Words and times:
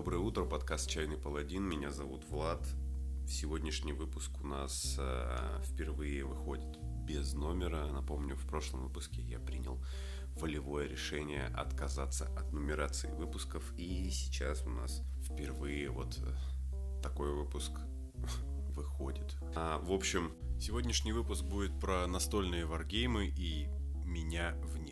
Доброе 0.00 0.20
утро, 0.20 0.46
подкаст 0.46 0.88
«Чайный 0.88 1.18
паладин». 1.18 1.62
Меня 1.62 1.90
зовут 1.90 2.24
Влад. 2.30 2.66
Сегодняшний 3.28 3.92
выпуск 3.92 4.30
у 4.42 4.46
нас 4.46 4.96
э, 4.98 5.60
впервые 5.62 6.24
выходит 6.24 6.78
без 7.04 7.34
номера. 7.34 7.86
Напомню, 7.92 8.34
в 8.34 8.46
прошлом 8.46 8.84
выпуске 8.84 9.20
я 9.20 9.38
принял 9.38 9.78
волевое 10.36 10.88
решение 10.88 11.44
отказаться 11.48 12.24
от 12.34 12.50
нумерации 12.50 13.12
выпусков. 13.12 13.74
И 13.76 14.08
сейчас 14.08 14.64
у 14.64 14.70
нас 14.70 15.02
впервые 15.22 15.90
вот 15.90 16.18
э, 16.18 17.02
такой 17.02 17.34
выпуск 17.34 17.72
выходит. 18.70 19.36
А, 19.54 19.80
в 19.80 19.92
общем, 19.92 20.32
сегодняшний 20.58 21.12
выпуск 21.12 21.44
будет 21.44 21.78
про 21.78 22.06
настольные 22.06 22.64
варгеймы 22.64 23.26
и 23.26 23.68
меня 24.06 24.54
в 24.62 24.78
них. 24.78 24.89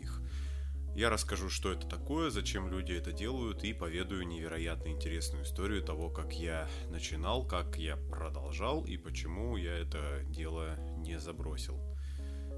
Я 0.95 1.09
расскажу, 1.09 1.49
что 1.49 1.71
это 1.71 1.87
такое, 1.87 2.29
зачем 2.29 2.69
люди 2.69 2.93
это 2.93 3.11
делают, 3.11 3.63
и 3.63 3.73
поведаю 3.73 4.27
невероятно 4.27 4.89
интересную 4.89 5.45
историю 5.45 5.81
того, 5.83 6.09
как 6.09 6.33
я 6.33 6.67
начинал, 6.89 7.45
как 7.45 7.77
я 7.77 7.95
продолжал 7.95 8.83
и 8.83 8.97
почему 8.97 9.55
я 9.55 9.77
это 9.77 10.23
дело 10.27 10.75
не 10.97 11.19
забросил. 11.19 11.79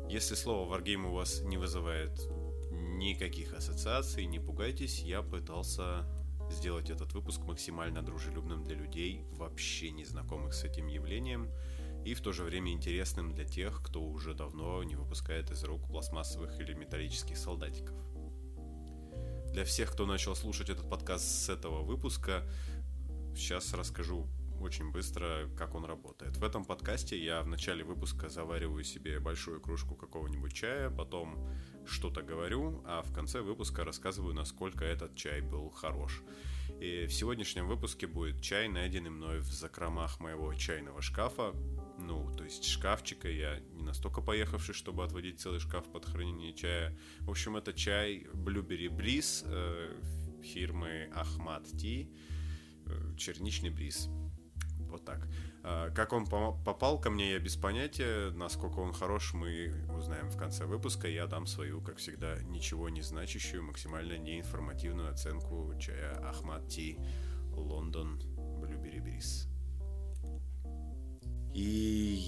Если 0.10 0.36
слово 0.36 0.76
Wargame 0.76 1.10
у 1.10 1.14
вас 1.14 1.42
не 1.42 1.58
вызывает 1.58 2.20
никаких 2.72 3.54
ассоциаций, 3.54 4.26
не 4.26 4.40
пугайтесь, 4.40 5.00
я 5.04 5.22
пытался 5.22 6.06
сделать 6.50 6.90
этот 6.90 7.14
выпуск 7.14 7.42
максимально 7.44 8.02
дружелюбным 8.02 8.64
для 8.64 8.76
людей, 8.76 9.26
вообще 9.32 9.92
не 9.92 10.04
знакомых 10.04 10.54
с 10.54 10.64
этим 10.64 10.88
явлением, 10.88 11.50
и 12.04 12.14
в 12.14 12.22
то 12.22 12.32
же 12.32 12.44
время 12.44 12.72
интересным 12.72 13.34
для 13.34 13.46
тех, 13.46 13.82
кто 13.84 14.02
уже 14.02 14.34
давно 14.34 14.84
не 14.84 14.96
выпускает 14.96 15.52
из 15.52 15.64
рук 15.64 15.88
пластмассовых 15.88 16.60
или 16.60 16.74
металлических 16.74 17.38
солдатиков. 17.38 17.96
Для 19.52 19.66
всех, 19.66 19.92
кто 19.92 20.06
начал 20.06 20.34
слушать 20.34 20.70
этот 20.70 20.90
подкаст 20.90 21.26
с 21.26 21.50
этого 21.50 21.84
выпуска, 21.84 22.48
сейчас 23.36 23.74
расскажу 23.74 24.26
очень 24.62 24.92
быстро, 24.92 25.50
как 25.58 25.76
он 25.76 25.84
работает. 25.84 26.38
В 26.38 26.44
этом 26.46 26.64
подкасте 26.64 27.22
я 27.22 27.42
в 27.42 27.48
начале 27.48 27.84
выпуска 27.84 28.30
завариваю 28.30 28.86
себе 28.86 29.20
большую 29.20 29.60
кружку 29.60 29.96
какого-нибудь 29.96 30.54
чая, 30.54 30.90
потом 30.90 31.50
что-то 31.86 32.22
говорю, 32.22 32.82
а 32.86 33.02
в 33.02 33.12
конце 33.12 33.42
выпуска 33.42 33.84
рассказываю, 33.84 34.34
насколько 34.34 34.86
этот 34.86 35.18
чай 35.18 35.42
был 35.42 35.70
хорош. 35.70 36.24
И 36.80 37.06
в 37.06 37.14
сегодняшнем 37.14 37.68
выпуске 37.68 38.08
будет 38.08 38.42
чай, 38.42 38.70
найденный 38.70 39.10
мной 39.10 39.40
в 39.40 39.52
закромах 39.52 40.22
моего 40.22 40.54
чайного 40.54 41.02
шкафа, 41.02 41.54
ну, 42.02 42.36
то 42.36 42.44
есть 42.44 42.66
шкафчика. 42.66 43.30
Я 43.30 43.60
не 43.74 43.84
настолько 43.84 44.22
поехавший, 44.22 44.74
чтобы 44.74 45.04
отводить 45.04 45.40
целый 45.40 45.60
шкаф 45.60 45.92
под 45.92 46.06
хранение 46.06 46.54
чая. 46.54 46.98
В 47.22 47.30
общем, 47.30 47.56
это 47.58 47.74
чай 47.74 48.28
Blueberry 48.34 48.88
Breeze 48.88 49.46
э, 49.48 50.42
фирмы 50.44 51.10
Ahmad 51.14 51.64
Tea, 51.76 52.14
э, 52.86 53.16
черничный 53.18 53.70
бриз. 53.70 54.10
Вот 54.90 55.06
так. 55.06 55.28
А, 55.64 55.90
как 55.92 56.12
он 56.12 56.26
попал 56.26 57.00
ко 57.00 57.10
мне, 57.10 57.32
я 57.32 57.40
без 57.40 57.56
понятия. 57.56 58.32
Насколько 58.32 58.80
он 58.80 58.94
хорош, 58.94 59.34
мы 59.34 59.74
узнаем 59.96 60.30
в 60.30 60.38
конце 60.38 60.66
выпуска. 60.66 61.08
Я 61.08 61.28
дам 61.28 61.46
свою, 61.46 61.82
как 61.82 61.98
всегда, 61.98 62.42
ничего 62.44 62.90
не 62.90 63.02
значащую, 63.02 63.64
максимально 63.64 64.18
неинформативную 64.18 65.10
оценку 65.10 65.74
чая 65.80 66.14
Ахмад 66.28 66.68
Ти 66.68 66.98
Лондон 67.54 68.20
Blueberry 68.36 69.02
Breeze. 69.02 69.51
И 71.54 71.62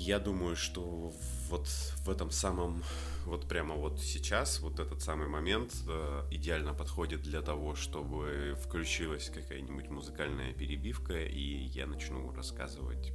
я 0.05 0.19
думаю, 0.19 0.55
что 0.55 1.13
вот 1.49 1.67
в 1.67 2.09
этом 2.09 2.29
самом, 2.31 2.83
вот 3.25 3.47
прямо 3.47 3.75
вот 3.75 4.01
сейчас, 4.01 4.59
вот 4.59 4.79
этот 4.79 5.01
самый 5.01 5.27
момент 5.27 5.73
э, 5.87 6.27
идеально 6.31 6.73
подходит 6.73 7.21
для 7.21 7.41
того, 7.41 7.75
чтобы 7.75 8.57
включилась 8.61 9.29
какая-нибудь 9.29 9.89
музыкальная 9.89 10.53
перебивка, 10.53 11.23
и 11.23 11.65
я 11.65 11.87
начну 11.87 12.33
рассказывать 12.33 13.13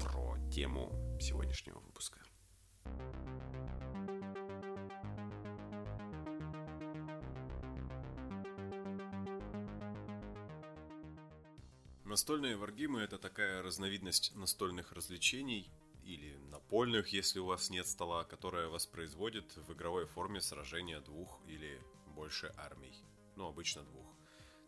про 0.00 0.36
тему 0.50 0.90
сегодняшнего 1.20 1.80
выпуска. 1.80 2.18
Настольные 12.16 12.56
варгеймы 12.56 13.02
это 13.02 13.18
такая 13.18 13.62
разновидность 13.62 14.34
настольных 14.34 14.92
развлечений 14.92 15.70
или 16.02 16.34
напольных, 16.50 17.08
если 17.08 17.40
у 17.40 17.44
вас 17.44 17.68
нет 17.68 17.86
стола, 17.86 18.24
которая 18.24 18.68
воспроизводит 18.68 19.54
в 19.58 19.74
игровой 19.74 20.06
форме 20.06 20.40
сражения 20.40 20.98
двух 21.00 21.38
или 21.46 21.78
больше 22.14 22.54
армий. 22.56 22.94
Ну, 23.36 23.46
обычно 23.46 23.82
двух. 23.82 24.06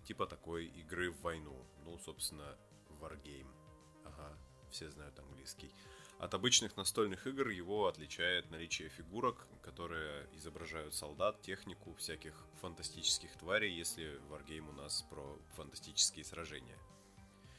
Типа 0.04 0.26
такой 0.26 0.66
игры 0.66 1.10
в 1.10 1.22
войну. 1.22 1.66
Ну, 1.86 1.98
собственно, 1.98 2.54
варгейм. 3.00 3.50
Ага, 4.04 4.38
все 4.70 4.90
знают 4.90 5.18
английский. 5.18 5.72
От 6.18 6.34
обычных 6.34 6.76
настольных 6.76 7.26
игр 7.26 7.48
его 7.48 7.86
отличает 7.86 8.50
наличие 8.50 8.90
фигурок, 8.90 9.48
которые 9.62 10.28
изображают 10.34 10.94
солдат, 10.94 11.40
технику, 11.40 11.94
всяких 11.94 12.34
фантастических 12.60 13.38
тварей, 13.38 13.72
если 13.72 14.20
варгейм 14.28 14.68
у 14.68 14.72
нас 14.72 15.00
про 15.08 15.40
фантастические 15.56 16.26
сражения. 16.26 16.76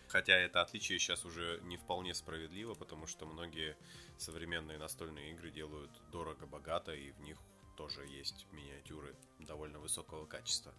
Хотя 0.10 0.34
это 0.34 0.62
отличие 0.62 0.98
сейчас 0.98 1.24
уже 1.24 1.60
не 1.64 1.78
вполне 1.78 2.16
справедливо, 2.16 2.74
потому 2.74 3.06
что 3.06 3.28
многие 3.28 3.78
современные 4.18 4.80
настольные 4.80 5.32
игры 5.32 5.52
делают 5.52 5.92
дорого-богато, 6.12 6.94
и 6.94 7.12
в 7.12 7.20
них 7.22 7.38
тоже 7.78 8.08
есть 8.08 8.48
миниатюры 8.52 9.16
довольно 9.38 9.78
высокого 9.78 10.26
качества. 10.26 10.74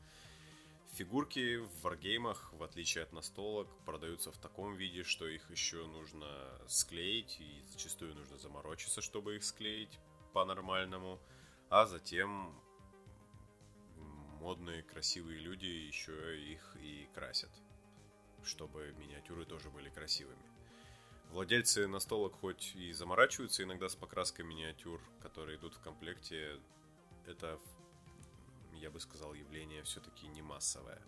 Фигурки 0.95 1.59
в 1.59 1.83
варгеймах, 1.83 2.53
в 2.53 2.65
отличие 2.65 3.05
от 3.05 3.13
настолок, 3.13 3.69
продаются 3.87 4.33
в 4.33 4.39
таком 4.39 4.75
виде, 4.75 5.05
что 5.05 5.29
их 5.29 5.49
еще 5.49 5.87
нужно 5.87 6.27
склеить, 6.67 7.41
и 7.41 7.63
зачастую 7.69 8.17
нужно 8.17 8.37
заморочиться, 8.37 9.01
чтобы 9.01 9.37
их 9.37 9.45
склеить 9.45 9.97
по-нормальному, 10.33 11.21
а 11.69 11.87
затем 11.87 12.61
модные, 14.41 14.83
красивые 14.83 15.39
люди 15.39 15.67
еще 15.67 16.37
их 16.41 16.77
и 16.81 17.09
красят 17.15 17.51
чтобы 18.45 18.95
миниатюры 18.99 19.45
тоже 19.45 19.71
были 19.71 19.89
красивыми. 19.89 20.43
Владельцы 21.31 21.87
настолок 21.87 22.35
хоть 22.35 22.75
и 22.75 22.93
заморачиваются 22.93 23.63
иногда 23.63 23.89
с 23.89 23.95
покраской 23.95 24.45
миниатюр, 24.45 25.01
которые 25.23 25.59
идут 25.59 25.75
в 25.75 25.81
комплекте, 25.81 26.59
это, 27.27 27.61
я 28.73 28.91
бы 28.91 28.99
сказал, 28.99 29.35
явление 29.35 29.85
все-таки 29.85 30.27
не 30.27 30.43
массовое. 30.43 31.01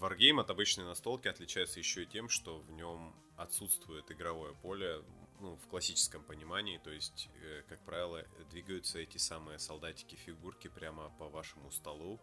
Wargame 0.00 0.40
от 0.40 0.50
обычной 0.50 0.84
настолки 0.84 1.28
отличается 1.28 1.78
еще 1.78 2.04
и 2.04 2.06
тем, 2.06 2.28
что 2.28 2.58
в 2.60 2.70
нем 2.72 3.14
отсутствует 3.36 4.10
игровое 4.10 4.54
поле, 4.54 5.02
ну, 5.40 5.56
в 5.56 5.66
классическом 5.68 6.22
понимании, 6.22 6.78
то 6.78 6.90
есть, 6.90 7.28
э, 7.42 7.62
как 7.68 7.84
правило, 7.84 8.24
двигаются 8.50 8.98
эти 8.98 9.18
самые 9.18 9.58
солдатики-фигурки 9.58 10.68
прямо 10.68 11.10
по 11.18 11.28
вашему 11.28 11.70
столу, 11.70 12.20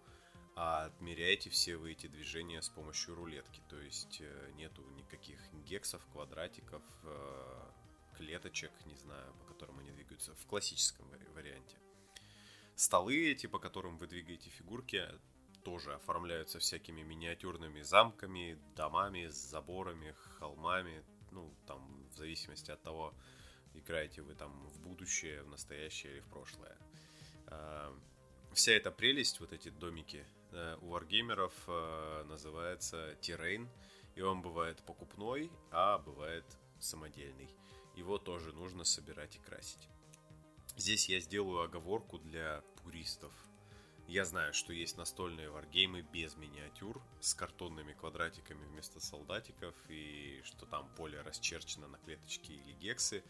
а 0.63 0.85
отмеряете 0.85 1.49
все 1.49 1.75
вы 1.75 1.93
эти 1.93 2.05
движения 2.05 2.61
с 2.61 2.69
помощью 2.69 3.15
рулетки. 3.15 3.63
То 3.67 3.81
есть 3.81 4.21
э, 4.21 4.51
нету 4.53 4.83
никаких 4.91 5.39
гексов, 5.65 6.05
квадратиков, 6.13 6.83
э, 7.03 7.71
клеточек, 8.15 8.71
не 8.85 8.95
знаю, 8.95 9.33
по 9.39 9.45
которым 9.45 9.79
они 9.79 9.89
двигаются 9.89 10.35
в 10.35 10.45
классическом 10.45 11.09
варианте. 11.33 11.77
Столы 12.75 13.31
эти, 13.31 13.47
по 13.47 13.57
которым 13.57 13.97
вы 13.97 14.05
двигаете 14.05 14.51
фигурки, 14.51 15.03
тоже 15.63 15.95
оформляются 15.95 16.59
всякими 16.59 17.01
миниатюрными 17.01 17.81
замками, 17.81 18.59
домами, 18.75 19.29
заборами, 19.29 20.11
холмами. 20.37 21.03
Ну, 21.31 21.55
там, 21.65 22.07
в 22.09 22.13
зависимости 22.13 22.69
от 22.69 22.83
того, 22.83 23.15
играете 23.73 24.21
вы 24.21 24.35
там 24.35 24.67
в 24.67 24.79
будущее, 24.79 25.41
в 25.41 25.49
настоящее 25.49 26.13
или 26.13 26.19
в 26.19 26.27
прошлое. 26.27 26.77
А, 27.47 27.99
вся 28.53 28.73
эта 28.73 28.91
прелесть, 28.91 29.39
вот 29.39 29.53
эти 29.53 29.69
домики 29.69 30.23
Э, 30.23 30.40
у 30.81 30.89
варгеймеров 30.89 31.53
э, 31.67 32.23
называется 32.27 33.15
террейн, 33.21 33.69
и 34.15 34.21
он 34.21 34.41
бывает 34.41 34.83
покупной, 34.83 35.51
а 35.71 35.97
бывает 35.99 36.45
самодельный. 36.79 37.49
Его 37.95 38.17
тоже 38.17 38.51
нужно 38.53 38.83
собирать 38.83 39.35
и 39.35 39.39
красить. 39.39 39.87
Здесь 40.77 41.09
я 41.09 41.19
сделаю 41.19 41.61
оговорку 41.61 42.17
для 42.17 42.63
пуристов. 42.81 43.31
Я 44.07 44.25
знаю, 44.25 44.53
что 44.53 44.73
есть 44.73 44.97
настольные 44.97 45.49
варгеймы 45.49 46.01
без 46.01 46.35
миниатюр, 46.35 47.01
с 47.21 47.33
картонными 47.33 47.93
квадратиками 47.93 48.65
вместо 48.65 48.99
солдатиков, 48.99 49.75
и 49.89 50.41
что 50.43 50.65
там 50.65 50.89
поле 50.95 51.21
расчерчено 51.21 51.87
на 51.87 51.97
клеточки 51.97 52.51
или 52.51 52.73
гексы. 52.73 53.23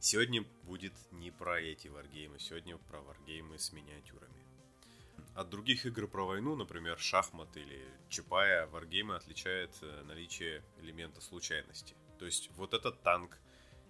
Сегодня 0.00 0.44
будет 0.64 0.92
не 1.12 1.30
про 1.30 1.60
эти 1.60 1.88
варгеймы, 1.88 2.38
сегодня 2.40 2.76
про 2.76 3.00
варгеймы 3.00 3.58
с 3.58 3.72
миниатюрами. 3.72 4.41
От 5.34 5.48
других 5.48 5.86
игр 5.86 6.06
про 6.08 6.26
войну, 6.26 6.56
например, 6.56 6.98
шахмат 6.98 7.56
или 7.56 7.82
чапая, 8.10 8.66
варгеймы 8.66 9.16
отличает 9.16 9.70
э, 9.80 10.02
наличие 10.02 10.62
элемента 10.78 11.22
случайности. 11.22 11.94
То 12.18 12.26
есть 12.26 12.50
вот 12.56 12.74
этот 12.74 13.02
танк 13.02 13.38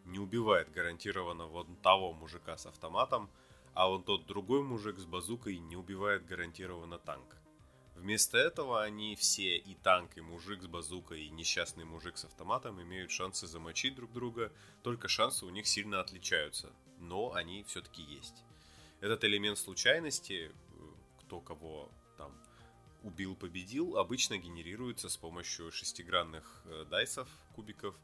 не 0.05 0.21
убивает 0.21 0.71
гарантированно 0.71 1.47
вон 1.47 1.75
того 1.77 2.13
мужика 2.13 2.57
с 2.57 2.67
автоматом, 2.67 3.29
а 3.75 3.89
вон 3.89 4.05
тот 4.05 4.27
другой 4.27 4.63
мужик 4.63 4.99
с 4.99 5.05
базукой 5.05 5.59
не 5.59 5.77
убивает 5.77 6.25
гарантированно 6.27 6.99
танк. 6.99 7.37
Вместо 7.97 8.39
этого 8.39 8.83
они 8.83 9.17
все, 9.17 9.57
и 9.59 9.75
танк, 9.75 10.17
и 10.17 10.21
мужик 10.21 10.63
с 10.63 10.67
базукой, 10.67 11.25
и 11.25 11.31
несчастный 11.31 11.85
мужик 11.85 12.19
с 12.19 12.25
автоматом, 12.25 12.81
имеют 12.83 13.11
шансы 13.11 13.47
замочить 13.47 13.95
друг 13.97 14.13
друга, 14.13 14.53
только 14.83 15.09
шансы 15.09 15.45
у 15.45 15.51
них 15.51 15.67
сильно 15.67 16.01
отличаются, 16.01 16.73
но 16.99 17.33
они 17.33 17.65
все-таки 17.65 18.03
есть. 18.03 18.45
Этот 19.01 19.25
элемент 19.25 19.59
случайности, 19.59 20.53
кто 21.33 21.41
кого 21.41 21.91
там 22.19 22.31
убил, 23.03 23.35
победил, 23.35 23.97
обычно 23.97 24.37
генерируется 24.37 25.09
с 25.09 25.17
помощью 25.17 25.73
шестигранных 25.73 26.63
э, 26.67 26.85
дайсов, 26.91 27.27
кубиков, 27.55 27.97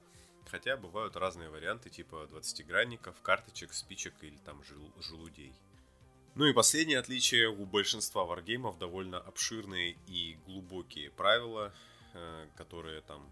хотя 0.46 0.78
бывают 0.78 1.14
разные 1.14 1.50
варианты 1.50 1.90
типа 1.90 2.26
20-гранников, 2.32 3.20
карточек, 3.20 3.74
спичек 3.74 4.14
или 4.22 4.38
там 4.38 4.64
жел- 4.64 4.94
желудей. 5.02 5.52
Ну 6.36 6.46
и 6.46 6.54
последнее 6.54 6.98
отличие, 6.98 7.50
у 7.50 7.66
большинства 7.66 8.24
варгеймов 8.24 8.78
довольно 8.78 9.18
обширные 9.18 9.98
и 10.06 10.38
глубокие 10.46 11.10
правила, 11.10 11.74
э, 12.14 12.46
которые 12.56 13.02
там 13.02 13.30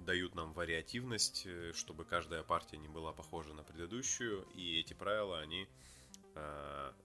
дают 0.00 0.34
нам 0.34 0.54
вариативность, 0.54 1.44
э, 1.46 1.72
чтобы 1.72 2.04
каждая 2.04 2.42
партия 2.42 2.78
не 2.78 2.88
была 2.88 3.12
похожа 3.12 3.54
на 3.54 3.62
предыдущую, 3.62 4.42
и 4.56 4.80
эти 4.80 4.92
правила, 4.92 5.38
они 5.38 5.68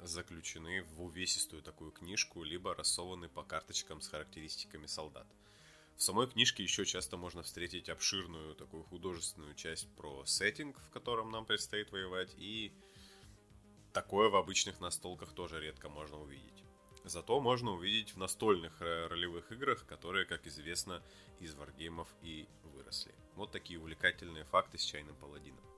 заключены 0.02 0.84
в 0.84 1.04
увесистую 1.04 1.62
такую 1.62 1.92
книжку, 1.92 2.44
либо 2.44 2.76
рассованы 2.76 3.30
по 3.30 3.44
карточкам 3.44 4.02
с 4.02 4.08
характеристиками 4.08 4.86
солдат. 4.88 5.28
В 5.96 6.04
самой 6.04 6.28
книжке 6.28 6.64
еще 6.64 6.86
часто 6.86 7.18
можно 7.18 7.44
встретить 7.44 7.90
обширную 7.90 8.56
такую 8.56 8.84
художественную 8.84 9.56
часть 9.56 9.88
про 9.96 10.26
сеттинг, 10.26 10.80
в 10.80 10.90
котором 10.90 11.32
нам 11.32 11.46
предстоит 11.46 11.92
воевать, 11.92 12.34
и 12.38 12.74
Такое 13.94 14.30
в 14.30 14.38
обычных 14.38 14.80
настолках 14.80 15.34
тоже 15.34 15.60
редко 15.60 15.90
можно 15.90 16.18
увидеть. 16.18 16.64
Зато 17.04 17.42
можно 17.42 17.72
увидеть 17.72 18.14
в 18.14 18.18
настольных 18.18 18.82
э, 18.82 19.08
ролевых 19.08 19.52
играх, 19.52 19.86
которые, 19.86 20.26
как 20.26 20.48
известно, 20.48 21.04
из 21.40 21.56
варгеймов 21.56 22.08
и 22.22 22.48
выросли. 22.64 23.14
Вот 23.36 23.52
такие 23.52 23.80
увлекательные 23.80 24.46
факты 24.46 24.78
с 24.78 24.84
чайным 24.84 25.16
паладином. 25.16 25.71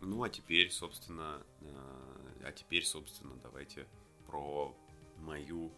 Ну 0.00 0.22
а 0.22 0.28
теперь, 0.28 0.70
собственно, 0.70 1.42
э, 1.60 2.44
а 2.44 2.52
теперь, 2.52 2.84
собственно, 2.84 3.34
давайте 3.42 3.86
про 4.26 4.74
мою 5.18 5.70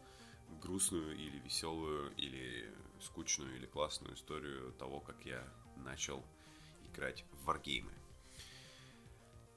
грустную 0.60 1.16
или 1.16 1.38
веселую, 1.40 2.14
или 2.16 2.72
скучную, 3.00 3.56
или 3.56 3.66
классную 3.66 4.14
историю 4.14 4.72
того, 4.72 5.00
как 5.00 5.24
я 5.24 5.42
начал 5.76 6.24
играть 6.84 7.24
в 7.32 7.46
варгеймы. 7.46 7.92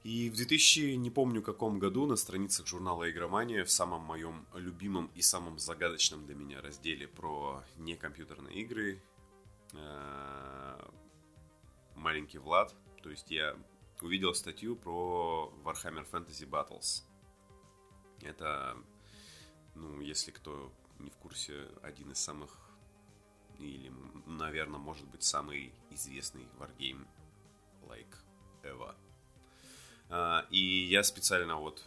И 0.02 0.30
в 0.30 0.36
2000, 0.36 0.94
не 0.94 1.10
помню 1.10 1.42
каком 1.42 1.80
году, 1.80 2.06
на 2.06 2.14
страницах 2.14 2.66
журнала 2.66 3.10
«Игромания» 3.10 3.64
в 3.64 3.70
самом 3.70 4.02
моем 4.02 4.46
любимом 4.54 5.10
и 5.16 5.20
самом 5.22 5.58
загадочном 5.58 6.26
для 6.26 6.36
меня 6.36 6.60
разделе 6.60 7.08
про 7.08 7.64
некомпьютерные 7.76 8.56
игры 8.62 9.02
э, 9.72 10.90
маленький 11.96 12.38
Влад, 12.38 12.72
то 13.02 13.10
есть 13.10 13.32
я 13.32 13.56
увидел 14.02 14.34
статью 14.34 14.76
про 14.76 15.52
Warhammer 15.64 16.08
Fantasy 16.10 16.48
Battles. 16.48 17.02
Это, 18.22 18.76
ну, 19.74 20.00
если 20.00 20.30
кто 20.30 20.72
не 20.98 21.10
в 21.10 21.16
курсе, 21.16 21.68
один 21.82 22.12
из 22.12 22.18
самых, 22.18 22.50
или, 23.58 23.92
наверное, 24.26 24.78
может 24.78 25.06
быть, 25.06 25.22
самый 25.22 25.72
известный 25.90 26.46
wargame 26.58 27.06
like 27.82 28.14
ever. 28.62 28.94
А, 30.08 30.46
и 30.50 30.86
я 30.86 31.02
специально 31.02 31.56
вот, 31.56 31.84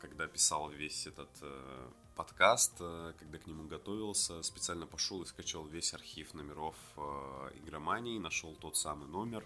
когда 0.00 0.26
писал 0.26 0.70
весь 0.70 1.06
этот 1.06 1.30
э, 1.42 1.90
подкаст, 2.14 2.76
э, 2.80 3.14
когда 3.18 3.38
к 3.38 3.46
нему 3.46 3.64
готовился, 3.64 4.42
специально 4.42 4.86
пошел 4.86 5.22
и 5.22 5.26
скачал 5.26 5.66
весь 5.66 5.92
архив 5.94 6.34
номеров 6.34 6.76
э, 6.96 7.50
игромании, 7.56 8.18
нашел 8.18 8.54
тот 8.54 8.76
самый 8.76 9.08
номер. 9.08 9.44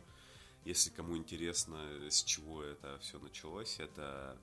Если 0.67 0.91
кому 0.91 1.17
интересно, 1.17 1.79
с 2.11 2.25
чего 2.25 2.65
это 2.65 2.99
все 2.99 3.21
началось, 3.21 3.79
это 3.79 4.37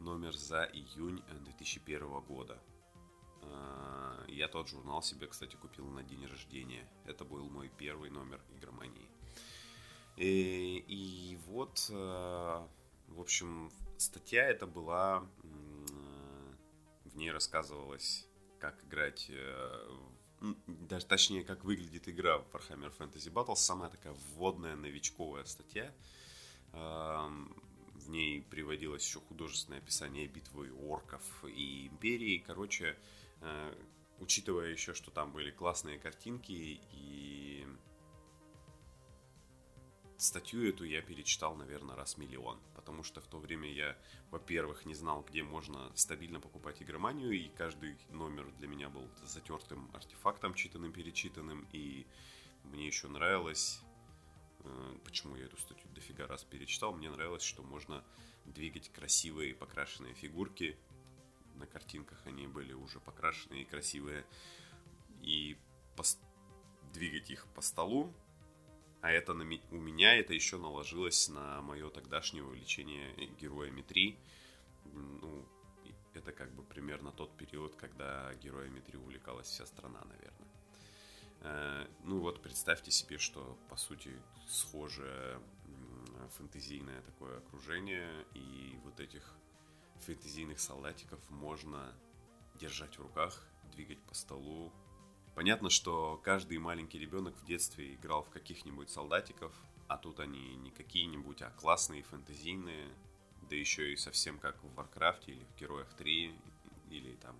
номер 0.00 0.34
за 0.34 0.64
июнь 0.64 1.22
2001 1.44 2.20
года. 2.20 2.58
Я 4.26 4.48
тот 4.48 4.68
журнал 4.70 5.02
себе, 5.02 5.26
кстати, 5.26 5.54
купил 5.56 5.86
на 5.88 6.02
день 6.02 6.24
рождения. 6.26 6.88
Это 7.04 7.26
был 7.26 7.50
мой 7.50 7.68
первый 7.68 8.08
номер 8.08 8.40
игромании. 8.56 9.06
И, 10.16 10.82
и 10.88 11.36
вот 11.44 11.90
в 11.90 13.20
общем, 13.20 13.70
статья 13.98 14.44
эта 14.48 14.66
была, 14.66 15.28
в 17.04 17.16
ней 17.16 17.30
рассказывалось, 17.30 18.26
как 18.58 18.82
играть, 18.84 19.26
э, 19.28 19.88
даже 20.66 21.06
точнее, 21.06 21.44
как 21.44 21.64
выглядит 21.64 22.08
игра 22.08 22.38
в 22.38 22.46
Warhammer 22.52 22.92
Fantasy 22.96 23.32
Battles, 23.32 23.56
самая 23.56 23.90
такая 23.90 24.14
вводная 24.34 24.76
новичковая 24.76 25.44
статья. 25.44 25.92
В 26.72 28.08
ней 28.08 28.42
приводилось 28.42 29.04
еще 29.04 29.20
художественное 29.20 29.78
описание 29.78 30.28
битвы 30.28 30.70
орков 30.72 31.22
и 31.44 31.88
империи. 31.88 32.42
Короче, 32.46 32.96
э, 33.40 33.74
учитывая 34.20 34.68
еще, 34.68 34.94
что 34.94 35.10
там 35.10 35.32
были 35.32 35.50
классные 35.50 35.98
картинки 35.98 36.52
и 36.52 37.35
статью 40.16 40.68
эту 40.68 40.84
я 40.84 41.02
перечитал, 41.02 41.54
наверное, 41.54 41.96
раз 41.96 42.16
миллион. 42.16 42.58
Потому 42.74 43.02
что 43.02 43.20
в 43.20 43.26
то 43.26 43.38
время 43.38 43.70
я, 43.72 43.96
во-первых, 44.30 44.84
не 44.86 44.94
знал, 44.94 45.24
где 45.28 45.42
можно 45.42 45.90
стабильно 45.94 46.40
покупать 46.40 46.82
игроманию, 46.82 47.32
и 47.32 47.48
каждый 47.48 47.96
номер 48.10 48.50
для 48.58 48.68
меня 48.68 48.88
был 48.88 49.08
затертым 49.24 49.90
артефактом, 49.94 50.54
читанным, 50.54 50.92
перечитанным, 50.92 51.66
и 51.72 52.06
мне 52.64 52.86
еще 52.86 53.08
нравилось, 53.08 53.80
э, 54.60 54.98
почему 55.04 55.36
я 55.36 55.46
эту 55.46 55.56
статью 55.58 55.88
дофига 55.94 56.26
раз 56.26 56.44
перечитал, 56.44 56.92
мне 56.92 57.10
нравилось, 57.10 57.42
что 57.42 57.62
можно 57.62 58.04
двигать 58.44 58.90
красивые 58.92 59.54
покрашенные 59.54 60.14
фигурки. 60.14 60.76
На 61.56 61.66
картинках 61.66 62.18
они 62.26 62.46
были 62.46 62.72
уже 62.72 63.00
покрашенные 63.00 63.62
и 63.62 63.64
красивые. 63.64 64.24
И 65.22 65.56
двигать 66.92 67.30
их 67.30 67.46
по 67.54 67.60
столу, 67.60 68.14
а 69.00 69.10
это 69.10 69.34
на, 69.34 69.44
у 69.44 69.76
меня 69.76 70.16
это 70.16 70.34
еще 70.34 70.58
наложилось 70.58 71.28
на 71.28 71.62
мое 71.62 71.90
тогдашнее 71.90 72.44
увлечение 72.44 73.14
героями 73.40 73.82
3. 73.82 74.18
Ну, 74.92 75.46
это 76.14 76.32
как 76.32 76.54
бы 76.54 76.62
примерно 76.62 77.12
тот 77.12 77.36
период, 77.36 77.76
когда 77.76 78.34
героями 78.34 78.80
3 78.80 78.98
увлекалась 78.98 79.48
вся 79.48 79.66
страна, 79.66 80.02
наверное. 80.04 80.48
Э, 81.40 81.86
ну 82.04 82.20
вот 82.20 82.42
представьте 82.42 82.90
себе, 82.90 83.18
что 83.18 83.58
по 83.68 83.76
сути 83.76 84.10
схожее 84.48 85.40
фэнтезийное 86.36 87.02
такое 87.02 87.38
окружение, 87.38 88.26
и 88.34 88.78
вот 88.84 89.00
этих 89.00 89.36
фэнтезийных 90.00 90.58
солдатиков 90.58 91.20
можно 91.30 91.94
держать 92.54 92.98
в 92.98 93.02
руках, 93.02 93.46
двигать 93.72 94.00
по 94.02 94.14
столу, 94.14 94.72
Понятно, 95.36 95.68
что 95.68 96.18
каждый 96.24 96.56
маленький 96.56 96.98
ребенок 96.98 97.36
в 97.36 97.44
детстве 97.44 97.92
играл 97.92 98.22
в 98.22 98.30
каких-нибудь 98.30 98.88
солдатиков, 98.88 99.52
а 99.86 99.98
тут 99.98 100.18
они 100.18 100.56
не 100.56 100.70
какие-нибудь, 100.70 101.42
а 101.42 101.50
классные, 101.50 102.02
фэнтезийные, 102.04 102.88
да 103.50 103.54
еще 103.54 103.92
и 103.92 103.96
совсем 103.96 104.38
как 104.38 104.56
в 104.64 104.80
Warcraft 104.80 105.24
или 105.26 105.44
в 105.44 105.60
Героях 105.60 105.92
3, 105.92 106.34
или 106.88 107.16
там 107.16 107.36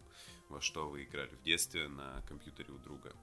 во 0.50 0.60
что 0.60 0.90
вы 0.90 1.04
играли 1.04 1.34
в 1.36 1.42
детстве 1.42 1.88
на 1.88 2.20
компьютере 2.28 2.74
у 2.74 2.78
друга. 2.78 3.16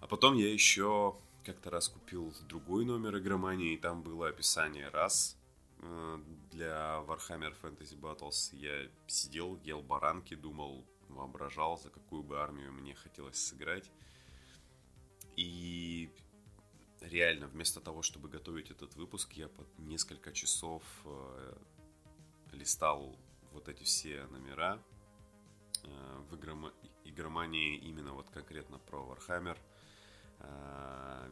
А 0.00 0.06
потом 0.06 0.34
я 0.34 0.50
еще 0.50 1.14
как-то 1.44 1.68
раз 1.68 1.90
купил 1.90 2.32
другой 2.48 2.86
номер 2.86 3.18
игромании, 3.18 3.74
и 3.74 3.78
там 3.78 4.02
было 4.02 4.28
описание 4.28 4.88
раз 4.88 5.36
э, 5.80 6.18
для 6.50 7.04
Warhammer 7.06 7.54
Fantasy 7.62 8.00
Battles. 8.00 8.56
Я 8.56 8.88
сидел, 9.06 9.58
ел 9.64 9.82
баранки, 9.82 10.34
думал, 10.34 10.86
воображал, 11.08 11.78
за 11.78 11.90
какую 11.90 12.22
бы 12.22 12.40
армию 12.40 12.72
мне 12.72 12.94
хотелось 12.94 13.36
сыграть. 13.36 13.90
И 15.36 16.10
реально, 17.00 17.46
вместо 17.46 17.80
того, 17.80 18.02
чтобы 18.02 18.28
готовить 18.28 18.70
этот 18.70 18.94
выпуск, 18.96 19.32
я 19.34 19.48
под 19.48 19.66
несколько 19.78 20.32
часов 20.32 20.82
э, 21.04 21.56
листал 22.52 23.16
вот 23.52 23.68
эти 23.68 23.84
все 23.84 24.26
номера 24.26 24.82
э, 25.84 26.22
в 26.30 26.34
игрома- 26.34 26.74
игромании 27.04 27.76
именно 27.76 28.12
вот 28.12 28.30
конкретно 28.30 28.78
про 28.78 28.98
Warhammer. 28.98 29.58
Э, 30.40 31.30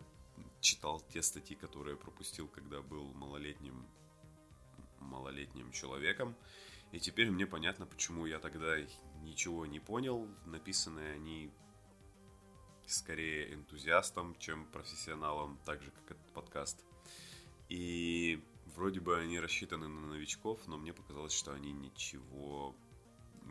читал 0.60 1.00
те 1.00 1.22
статьи, 1.22 1.56
которые 1.56 1.96
пропустил, 1.96 2.48
когда 2.48 2.80
был 2.82 3.12
малолетним 3.12 3.86
малолетним 5.00 5.70
человеком. 5.72 6.34
И 6.92 7.00
теперь 7.00 7.30
мне 7.30 7.46
понятно, 7.46 7.86
почему 7.86 8.26
я 8.26 8.38
тогда 8.38 8.76
ничего 9.22 9.66
не 9.66 9.80
понял. 9.80 10.28
Написаны 10.44 11.00
они 11.00 11.50
скорее 12.86 13.52
энтузиастом, 13.54 14.36
чем 14.38 14.66
профессионалом, 14.66 15.58
так 15.64 15.82
же, 15.82 15.90
как 15.90 16.12
этот 16.12 16.32
подкаст. 16.32 16.84
И 17.68 18.42
вроде 18.66 19.00
бы 19.00 19.18
они 19.18 19.40
рассчитаны 19.40 19.88
на 19.88 20.06
новичков, 20.06 20.66
но 20.66 20.78
мне 20.78 20.92
показалось, 20.92 21.32
что 21.32 21.52
они 21.52 21.72
ничего 21.72 22.76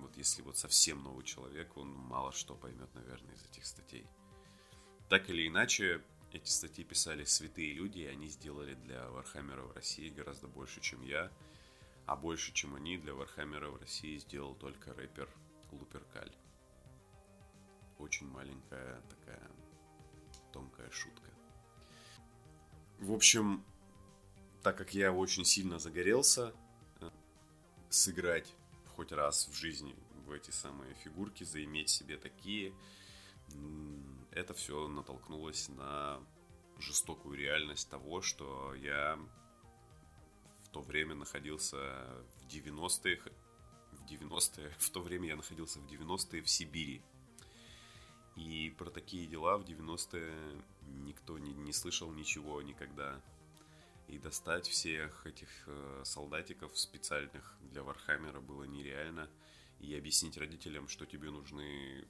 вот 0.01 0.17
если 0.17 0.41
вот 0.41 0.57
совсем 0.57 1.03
новый 1.03 1.23
человек, 1.23 1.75
он 1.77 1.89
мало 1.93 2.31
что 2.31 2.55
поймет, 2.55 2.93
наверное, 2.93 3.33
из 3.35 3.43
этих 3.45 3.65
статей. 3.65 4.05
Так 5.09 5.29
или 5.29 5.47
иначе, 5.47 6.01
эти 6.31 6.49
статьи 6.49 6.83
писали 6.83 7.23
святые 7.23 7.73
люди, 7.73 7.99
и 7.99 8.05
они 8.05 8.27
сделали 8.27 8.73
для 8.75 9.09
Вархаммера 9.09 9.63
в 9.63 9.71
России 9.71 10.09
гораздо 10.09 10.47
больше, 10.47 10.81
чем 10.81 11.01
я. 11.03 11.31
А 12.05 12.15
больше, 12.15 12.53
чем 12.53 12.75
они, 12.75 12.97
для 12.97 13.13
Вархаммера 13.13 13.69
в 13.69 13.77
России 13.77 14.17
сделал 14.17 14.55
только 14.55 14.93
рэпер 14.93 15.29
Луперкаль. 15.71 16.31
Очень 17.97 18.27
маленькая 18.27 19.01
такая 19.09 19.51
тонкая 20.51 20.89
шутка. 20.91 21.29
В 22.99 23.11
общем, 23.11 23.63
так 24.61 24.77
как 24.77 24.93
я 24.93 25.11
очень 25.11 25.45
сильно 25.45 25.79
загорелся, 25.79 26.53
э, 27.01 27.09
сыграть 27.89 28.53
хоть 28.95 29.11
раз 29.11 29.47
в 29.47 29.53
жизни 29.53 29.95
в 30.25 30.31
эти 30.31 30.51
самые 30.51 30.93
фигурки, 30.95 31.43
заиметь 31.43 31.89
себе 31.89 32.17
такие, 32.17 32.73
это 34.31 34.53
все 34.53 34.87
натолкнулось 34.87 35.69
на 35.69 36.19
жестокую 36.79 37.37
реальность 37.37 37.89
того, 37.89 38.21
что 38.21 38.73
я 38.75 39.19
то 40.75 40.81
время 40.81 41.15
находился 41.15 41.77
в 42.41 42.47
90-х, 42.47 43.31
в 43.93 44.11
90-е, 44.11 44.69
в 44.77 44.89
то 44.89 45.01
время 45.01 45.29
я 45.29 45.37
находился 45.37 45.79
в 45.79 45.85
90-е 45.85 46.41
в 46.41 46.49
Сибири. 46.49 47.01
И 48.35 48.75
про 48.77 48.89
такие 48.89 49.25
дела 49.25 49.57
в 49.57 49.63
90-е 49.63 50.61
никто 51.05 51.39
не, 51.39 51.53
не 51.53 51.71
слышал 51.71 52.11
ничего 52.11 52.61
никогда. 52.61 53.21
И 54.09 54.19
достать 54.19 54.67
всех 54.67 55.25
этих 55.25 55.47
э, 55.67 56.01
солдатиков 56.03 56.77
специальных 56.77 57.57
для 57.61 57.81
Вархаммера 57.81 58.41
было 58.41 58.65
нереально. 58.65 59.29
И 59.79 59.95
объяснить 59.95 60.37
родителям, 60.37 60.89
что 60.89 61.05
тебе 61.05 61.31
нужны 61.31 62.05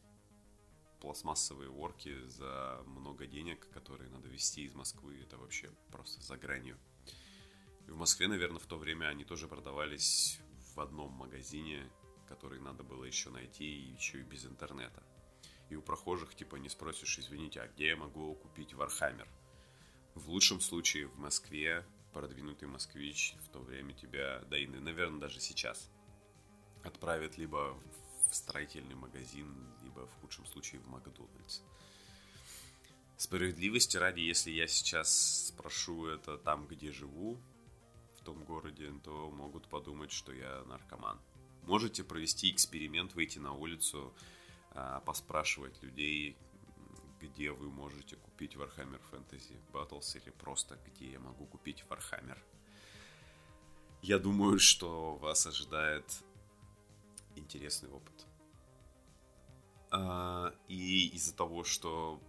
пластмассовые 1.02 1.70
орки 1.70 2.28
за 2.30 2.82
много 2.88 3.28
денег, 3.28 3.70
которые 3.70 4.10
надо 4.10 4.28
везти 4.28 4.66
из 4.66 4.74
Москвы, 4.74 5.20
это 5.22 5.38
вообще 5.38 5.70
просто 5.92 6.20
за 6.24 6.36
гранью. 6.36 6.80
В 7.88 7.96
Москве, 7.96 8.28
наверное, 8.28 8.60
в 8.60 8.66
то 8.66 8.78
время 8.78 9.08
они 9.08 9.24
тоже 9.24 9.48
продавались 9.48 10.40
в 10.76 10.80
одном 10.80 11.12
магазине, 11.12 11.90
который 12.28 12.60
надо 12.60 12.84
было 12.84 13.04
еще 13.04 13.30
найти, 13.30 13.66
и 13.66 13.94
еще 13.94 14.20
и 14.20 14.24
без 14.24 14.46
интернета. 14.46 15.04
И 15.70 15.76
у 15.76 15.82
прохожих, 15.82 16.36
типа, 16.36 16.58
не 16.58 16.70
спросишь, 16.70 17.18
извините, 17.20 17.62
а 17.62 17.68
где 17.68 17.90
я 17.90 17.96
могу 17.96 18.36
купить 18.36 18.74
Warhammer? 18.74 19.28
В 20.16 20.30
лучшем 20.30 20.62
случае 20.62 21.08
в 21.08 21.18
Москве 21.18 21.86
продвинутый 22.14 22.68
москвич 22.68 23.36
в 23.44 23.50
то 23.50 23.60
время 23.60 23.94
тебя, 23.94 24.42
да 24.50 24.58
и, 24.58 24.68
наверное, 24.68 25.20
даже 25.20 25.40
сейчас, 25.40 25.90
отправит 26.84 27.38
либо 27.38 27.78
в 28.30 28.36
строительный 28.36 28.96
магазин, 28.96 29.54
либо 29.84 30.08
в 30.08 30.14
худшем 30.22 30.46
случае 30.46 30.82
в 30.82 30.88
Макдональдс. 30.88 31.62
Справедливости 33.18 33.98
ради, 33.98 34.22
если 34.22 34.52
я 34.52 34.68
сейчас 34.68 35.48
спрошу 35.48 36.08
это 36.08 36.38
там, 36.38 36.68
где 36.68 36.92
живу, 36.92 37.38
том 38.26 38.44
городе, 38.44 38.92
то 39.04 39.30
могут 39.32 39.68
подумать, 39.68 40.12
что 40.12 40.34
я 40.34 40.64
наркоман. 40.66 41.20
Можете 41.64 42.04
провести 42.04 42.52
эксперимент, 42.52 43.14
выйти 43.16 43.40
на 43.40 43.54
улицу, 43.54 44.14
а, 44.72 45.00
поспрашивать 45.02 45.82
людей, 45.84 46.36
где 47.22 47.52
вы 47.52 47.70
можете 47.70 48.18
купить 48.18 48.56
Warhammer 48.56 49.02
Fantasy 49.12 49.58
Battles 49.72 50.18
или 50.22 50.32
просто 50.32 50.78
где 50.88 51.12
я 51.12 51.20
могу 51.20 51.46
купить 51.46 51.86
Warhammer. 51.90 52.38
Я 54.02 54.20
думаю, 54.20 54.60
что 54.60 55.16
вас 55.16 55.48
ожидает 55.48 56.06
интересный 57.36 57.90
опыт. 57.90 58.26
А, 59.92 60.54
и 60.68 61.08
из-за 61.16 61.36
того, 61.36 61.64
что 61.64 62.20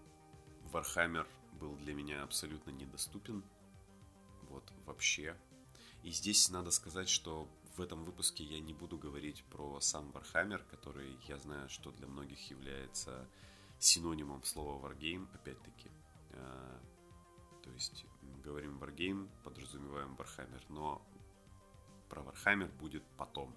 Warhammer 0.72 1.26
был 1.60 1.74
для 1.76 1.94
меня 1.94 2.22
абсолютно 2.22 2.70
недоступен, 2.70 3.42
вот 4.48 4.72
вообще. 4.84 5.36
И 6.06 6.12
здесь 6.12 6.50
надо 6.50 6.70
сказать, 6.70 7.08
что 7.08 7.48
в 7.76 7.80
этом 7.80 8.04
выпуске 8.04 8.44
я 8.44 8.60
не 8.60 8.72
буду 8.72 8.96
говорить 8.96 9.42
про 9.50 9.80
сам 9.80 10.08
Warhammer, 10.10 10.62
который 10.70 11.18
я 11.26 11.36
знаю, 11.36 11.68
что 11.68 11.90
для 11.90 12.06
многих 12.06 12.48
является 12.48 13.28
синонимом 13.80 14.44
слова 14.44 14.88
Wargame, 14.88 15.26
опять-таки. 15.34 15.90
А, 16.30 16.80
то 17.64 17.70
есть 17.72 18.04
говорим 18.44 18.78
Wargame, 18.78 19.28
подразумеваем 19.42 20.14
Warhammer, 20.14 20.62
но 20.68 21.02
про 22.08 22.22
Warhammer 22.22 22.72
будет 22.78 23.02
потом. 23.16 23.52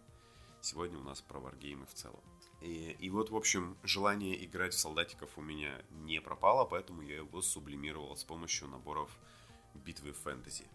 Сегодня 0.60 0.98
у 0.98 1.03
нас 1.03 1.22
про 1.22 1.39
Wargame 1.39 1.86
в 1.86 1.94
целом. 1.94 2.24
И, 2.62 2.98
и 3.00 3.12
вот, 3.12 3.29
в 3.29 3.36
общем, 3.36 3.77
желание 3.84 4.44
играть 4.44 4.74
в 4.74 4.79
солдатиков 4.79 5.38
у 5.38 5.41
меня 5.41 5.79
не 5.91 6.20
пропало, 6.20 6.65
поэтому 6.65 7.03
я 7.03 7.18
его 7.18 7.44
сублимировал 7.44 8.18
с 8.18 8.24
помощью 8.24 8.70
наборов 8.70 9.15
битвы 9.75 10.13
фэнтези. 10.13 10.68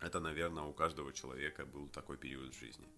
Это, 0.00 0.20
наверное, 0.20 0.64
у 0.64 0.72
каждого 0.72 1.12
человека 1.12 1.64
был 1.64 1.88
такой 1.88 2.16
период 2.16 2.54
в 2.54 2.58
жизни. 2.58 2.88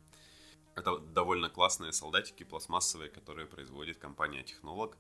Это 0.75 0.99
довольно 0.99 1.49
классные 1.49 1.93
солдатики 1.93 2.45
пластмассовые, 2.45 3.11
которые 3.11 3.47
производит 3.47 3.99
компания 3.99 4.43
Технолог. 4.43 4.97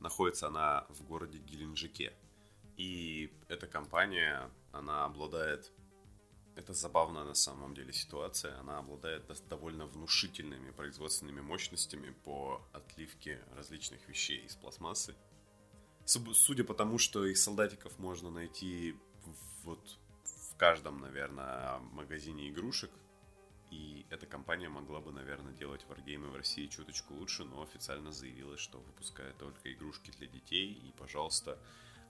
Находится 0.00 0.48
она 0.48 0.86
в 0.88 1.04
городе 1.04 1.38
Геленджике. 1.38 2.12
И 2.76 3.32
эта 3.48 3.66
компания, 3.66 4.50
она 4.72 5.04
обладает 5.04 5.70
это 6.54 6.74
забавная 6.74 7.24
на 7.24 7.34
самом 7.34 7.74
деле 7.74 7.92
ситуация. 7.92 8.58
Она 8.58 8.78
обладает 8.78 9.24
довольно 9.48 9.86
внушительными 9.86 10.70
производственными 10.70 11.40
мощностями 11.40 12.14
по 12.24 12.62
отливке 12.72 13.40
различных 13.56 14.06
вещей 14.08 14.44
из 14.44 14.54
пластмассы. 14.56 15.14
Судя 16.04 16.64
по 16.64 16.74
тому, 16.74 16.98
что 16.98 17.24
их 17.24 17.38
солдатиков 17.38 17.98
можно 17.98 18.30
найти 18.30 18.96
вот 19.62 19.98
каждом, 20.62 21.00
наверное, 21.00 21.80
магазине 21.90 22.48
игрушек, 22.48 22.92
и 23.72 24.06
эта 24.10 24.26
компания 24.26 24.68
могла 24.68 25.00
бы, 25.00 25.10
наверное, 25.10 25.52
делать 25.52 25.84
варгеймы 25.88 26.28
в 26.28 26.36
России 26.36 26.68
чуточку 26.68 27.14
лучше, 27.14 27.42
но 27.42 27.62
официально 27.62 28.12
заявила, 28.12 28.56
что 28.56 28.78
выпускает 28.78 29.36
только 29.38 29.72
игрушки 29.72 30.12
для 30.12 30.28
детей, 30.28 30.70
и, 30.70 30.92
пожалуйста, 30.96 31.58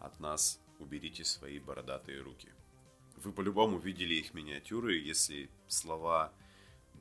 от 0.01 0.21
нас 0.21 0.61
уберите 0.79 1.25
свои 1.25 1.59
бородатые 1.61 2.21
руки. 2.21 2.53
Вы 3.17 3.33
по-любому 3.33 3.79
видели 3.79 4.17
их 4.17 4.35
миниатюры, 4.35 4.99
если 4.99 5.49
слова 5.67 6.31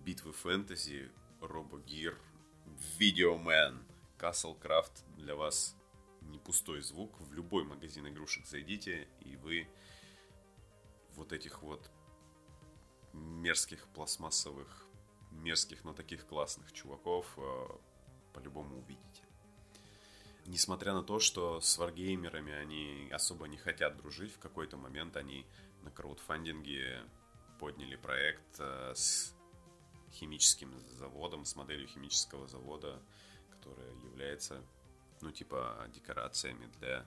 битвы 0.05 0.31
фэнтези, 0.31 1.12
Робогир, 1.41 2.17
Видеомен, 2.98 3.84
Каслкрафт 4.17 5.03
для 5.17 5.36
вас 5.36 5.75
не 6.22 6.39
пустой 6.39 6.79
звук. 6.79 7.20
В 7.20 7.34
любой 7.34 7.65
магазин 7.65 8.08
игрушек 8.08 8.46
зайдите, 8.46 9.10
и 9.20 9.36
вы 9.36 9.67
вот 11.22 11.34
этих 11.34 11.62
вот 11.62 11.92
мерзких 13.13 13.88
пластмассовых, 13.90 14.88
мерзких, 15.30 15.84
но 15.84 15.94
таких 15.94 16.25
классных 16.25 16.72
чуваков 16.72 17.28
э, 17.38 17.68
по-любому 18.34 18.80
увидите. 18.80 19.24
Несмотря 20.48 20.94
на 20.94 21.04
то, 21.04 21.20
что 21.20 21.62
с 21.62 21.78
варгеймерами 21.78 22.51
они 22.51 23.08
особо 23.12 23.48
не 23.48 23.58
хотят 23.58 23.98
дружить, 23.98 24.34
в 24.34 24.40
какой-то 24.40 24.78
момент 24.78 25.16
они 25.16 25.46
на 25.84 25.92
краудфандинге 25.92 27.04
подняли 27.60 27.98
проект 27.98 28.60
э, 28.60 28.94
с 28.96 29.36
химическим 30.13 30.74
заводом, 30.90 31.46
с 31.46 31.56
моделью 31.56 31.88
химического 31.88 32.48
завода, 32.48 33.00
которая 33.51 33.92
является, 34.06 34.63
ну, 35.22 35.32
типа, 35.32 35.88
декорациями 35.94 36.66
для... 36.80 37.06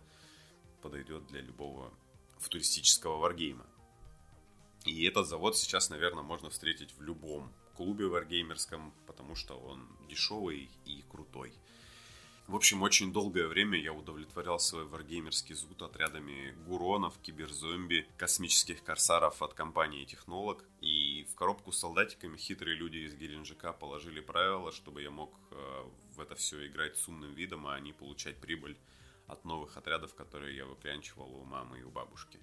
подойдет 0.83 1.27
для 1.27 1.41
любого 1.41 1.93
футуристического 2.39 3.17
варгейма. 3.17 3.67
И 4.85 5.05
этот 5.05 5.27
завод 5.27 5.57
сейчас, 5.57 5.91
наверное, 5.91 6.23
можно 6.23 6.51
встретить 6.51 6.93
в 6.97 7.03
любом 7.03 7.53
клубе 7.75 8.07
варгеймерском, 8.07 8.93
потому 9.07 9.35
что 9.35 9.59
он 9.59 9.89
дешевый 10.09 10.71
и 10.85 11.03
крутой. 11.11 11.53
В 12.47 12.55
общем, 12.55 12.83
очень 12.83 13.11
долгое 13.11 13.47
время 13.47 13.81
я 13.81 13.95
удовлетворял 13.95 14.59
свой 14.59 14.85
варгеймерский 14.85 15.55
зуд 15.55 15.81
отрядами 15.81 16.55
гуронов, 16.67 17.19
киберзомби, 17.23 18.07
космических 18.19 18.85
корсаров 18.85 19.41
от 19.41 19.55
компании 19.55 20.05
Технолог. 20.05 20.63
И 20.83 21.27
в 21.33 21.35
коробку 21.37 21.73
с 21.73 21.79
солдатиками 21.79 22.37
хитрые 22.37 22.77
люди 22.77 22.99
из 22.99 23.15
Геленджика 23.15 23.73
положили 23.73 24.21
правила, 24.21 24.73
чтобы 24.73 25.01
я 25.01 25.11
мог 25.11 25.35
э, 25.53 25.85
в 26.15 26.21
это 26.21 26.35
все 26.35 26.67
играть 26.67 26.99
с 26.99 27.09
умным 27.09 27.33
видом, 27.33 27.67
а 27.67 27.81
не 27.81 27.95
получать 27.95 28.37
прибыль 28.37 28.77
от 29.27 29.47
новых 29.47 29.79
отрядов, 29.79 30.15
которые 30.15 30.55
я 30.55 30.67
выклянчивал 30.67 31.35
у 31.35 31.45
мамы 31.45 31.81
и 31.81 31.83
у 31.83 31.91
бабушки. 31.91 32.39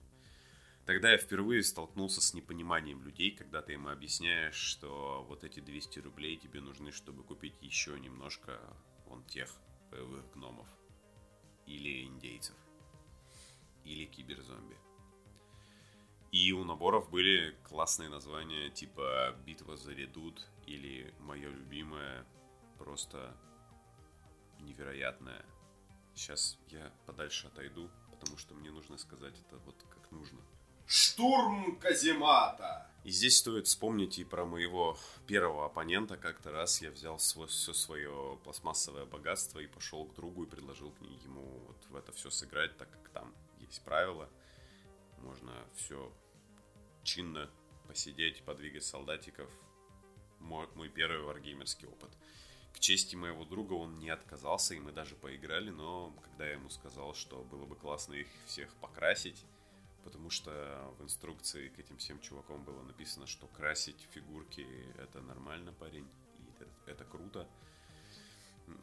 Тогда 0.91 1.13
я 1.13 1.17
впервые 1.17 1.63
столкнулся 1.63 2.19
с 2.19 2.33
непониманием 2.33 3.01
людей, 3.01 3.31
когда 3.31 3.61
ты 3.61 3.75
им 3.75 3.87
объясняешь, 3.87 4.55
что 4.55 5.25
вот 5.29 5.45
эти 5.45 5.61
200 5.61 5.99
рублей 5.99 6.35
тебе 6.35 6.59
нужны, 6.59 6.91
чтобы 6.91 7.23
купить 7.23 7.55
еще 7.61 7.97
немножко 7.97 8.59
вон 9.05 9.23
тех 9.23 9.49
боевых 9.89 10.29
гномов. 10.33 10.67
Или 11.65 12.03
индейцев. 12.03 12.57
Или 13.85 14.03
киберзомби. 14.03 14.75
И 16.33 16.51
у 16.51 16.65
наборов 16.65 17.09
были 17.09 17.55
классные 17.63 18.09
названия, 18.09 18.69
типа 18.69 19.33
«Битва 19.45 19.77
за 19.77 19.93
редут» 19.93 20.45
или 20.65 21.15
«Мое 21.19 21.51
любимое», 21.51 22.25
просто 22.77 23.33
невероятное. 24.59 25.45
Сейчас 26.15 26.59
я 26.67 26.91
подальше 27.05 27.47
отойду, 27.47 27.89
потому 28.11 28.37
что 28.37 28.55
мне 28.55 28.71
нужно 28.71 28.97
сказать 28.97 29.39
это 29.39 29.57
вот 29.59 29.81
как 29.89 30.11
нужно. 30.11 30.41
Штурм 30.93 31.77
Каземата! 31.77 32.85
И 33.05 33.11
здесь 33.11 33.37
стоит 33.37 33.67
вспомнить 33.67 34.19
и 34.19 34.25
про 34.25 34.43
моего 34.43 34.97
первого 35.25 35.67
оппонента. 35.67 36.17
Как-то 36.17 36.51
раз 36.51 36.81
я 36.81 36.91
взял 36.91 37.17
свой, 37.17 37.47
все 37.47 37.71
свое 37.71 38.37
пластмассовое 38.43 39.05
богатство 39.05 39.59
и 39.59 39.67
пошел 39.67 40.03
к 40.03 40.13
другу 40.15 40.43
и 40.43 40.49
предложил 40.49 40.91
к 40.91 40.99
ней 40.99 41.17
ему 41.23 41.63
вот 41.65 41.77
в 41.89 41.95
это 41.95 42.11
все 42.11 42.29
сыграть, 42.29 42.75
так 42.75 42.91
как 42.91 43.07
там 43.13 43.33
есть 43.61 43.81
правила. 43.83 44.27
Можно 45.19 45.53
все 45.77 46.11
чинно 47.03 47.49
посидеть, 47.87 48.43
подвигать 48.43 48.83
солдатиков. 48.83 49.49
Мой, 50.39 50.67
мой 50.75 50.89
первый 50.89 51.21
варгеймерский 51.21 51.87
опыт. 51.87 52.11
К 52.73 52.79
чести 52.79 53.15
моего 53.15 53.45
друга 53.45 53.75
он 53.75 53.97
не 53.97 54.09
отказался, 54.09 54.73
и 54.73 54.79
мы 54.81 54.91
даже 54.91 55.15
поиграли, 55.15 55.69
но 55.69 56.13
когда 56.21 56.47
я 56.47 56.55
ему 56.55 56.69
сказал, 56.69 57.13
что 57.13 57.45
было 57.45 57.65
бы 57.65 57.77
классно 57.77 58.15
их 58.15 58.27
всех 58.45 58.75
покрасить, 58.81 59.45
потому 60.03 60.29
что 60.29 60.93
в 60.97 61.03
инструкции 61.03 61.69
к 61.69 61.79
этим 61.79 61.97
всем 61.97 62.19
чувакам 62.19 62.63
было 62.63 62.81
написано, 62.83 63.27
что 63.27 63.47
красить 63.47 64.07
фигурки 64.11 64.65
это 64.97 65.21
нормально, 65.21 65.73
парень, 65.73 66.07
и 66.37 66.43
это, 66.49 66.69
это 66.85 67.05
круто. 67.05 67.47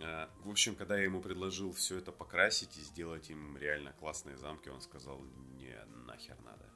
А, 0.01 0.31
в 0.45 0.51
общем, 0.51 0.75
когда 0.75 0.97
я 0.97 1.05
ему 1.05 1.21
предложил 1.21 1.73
все 1.73 1.99
это 1.99 2.13
покрасить 2.13 2.77
и 2.77 2.81
сделать 2.81 3.31
им 3.31 3.57
реально 3.57 3.93
классные 3.93 4.37
замки, 4.37 4.69
он 4.69 4.81
сказал, 4.81 5.21
не, 5.59 5.77
нахер 6.07 6.39
надо. 6.43 6.69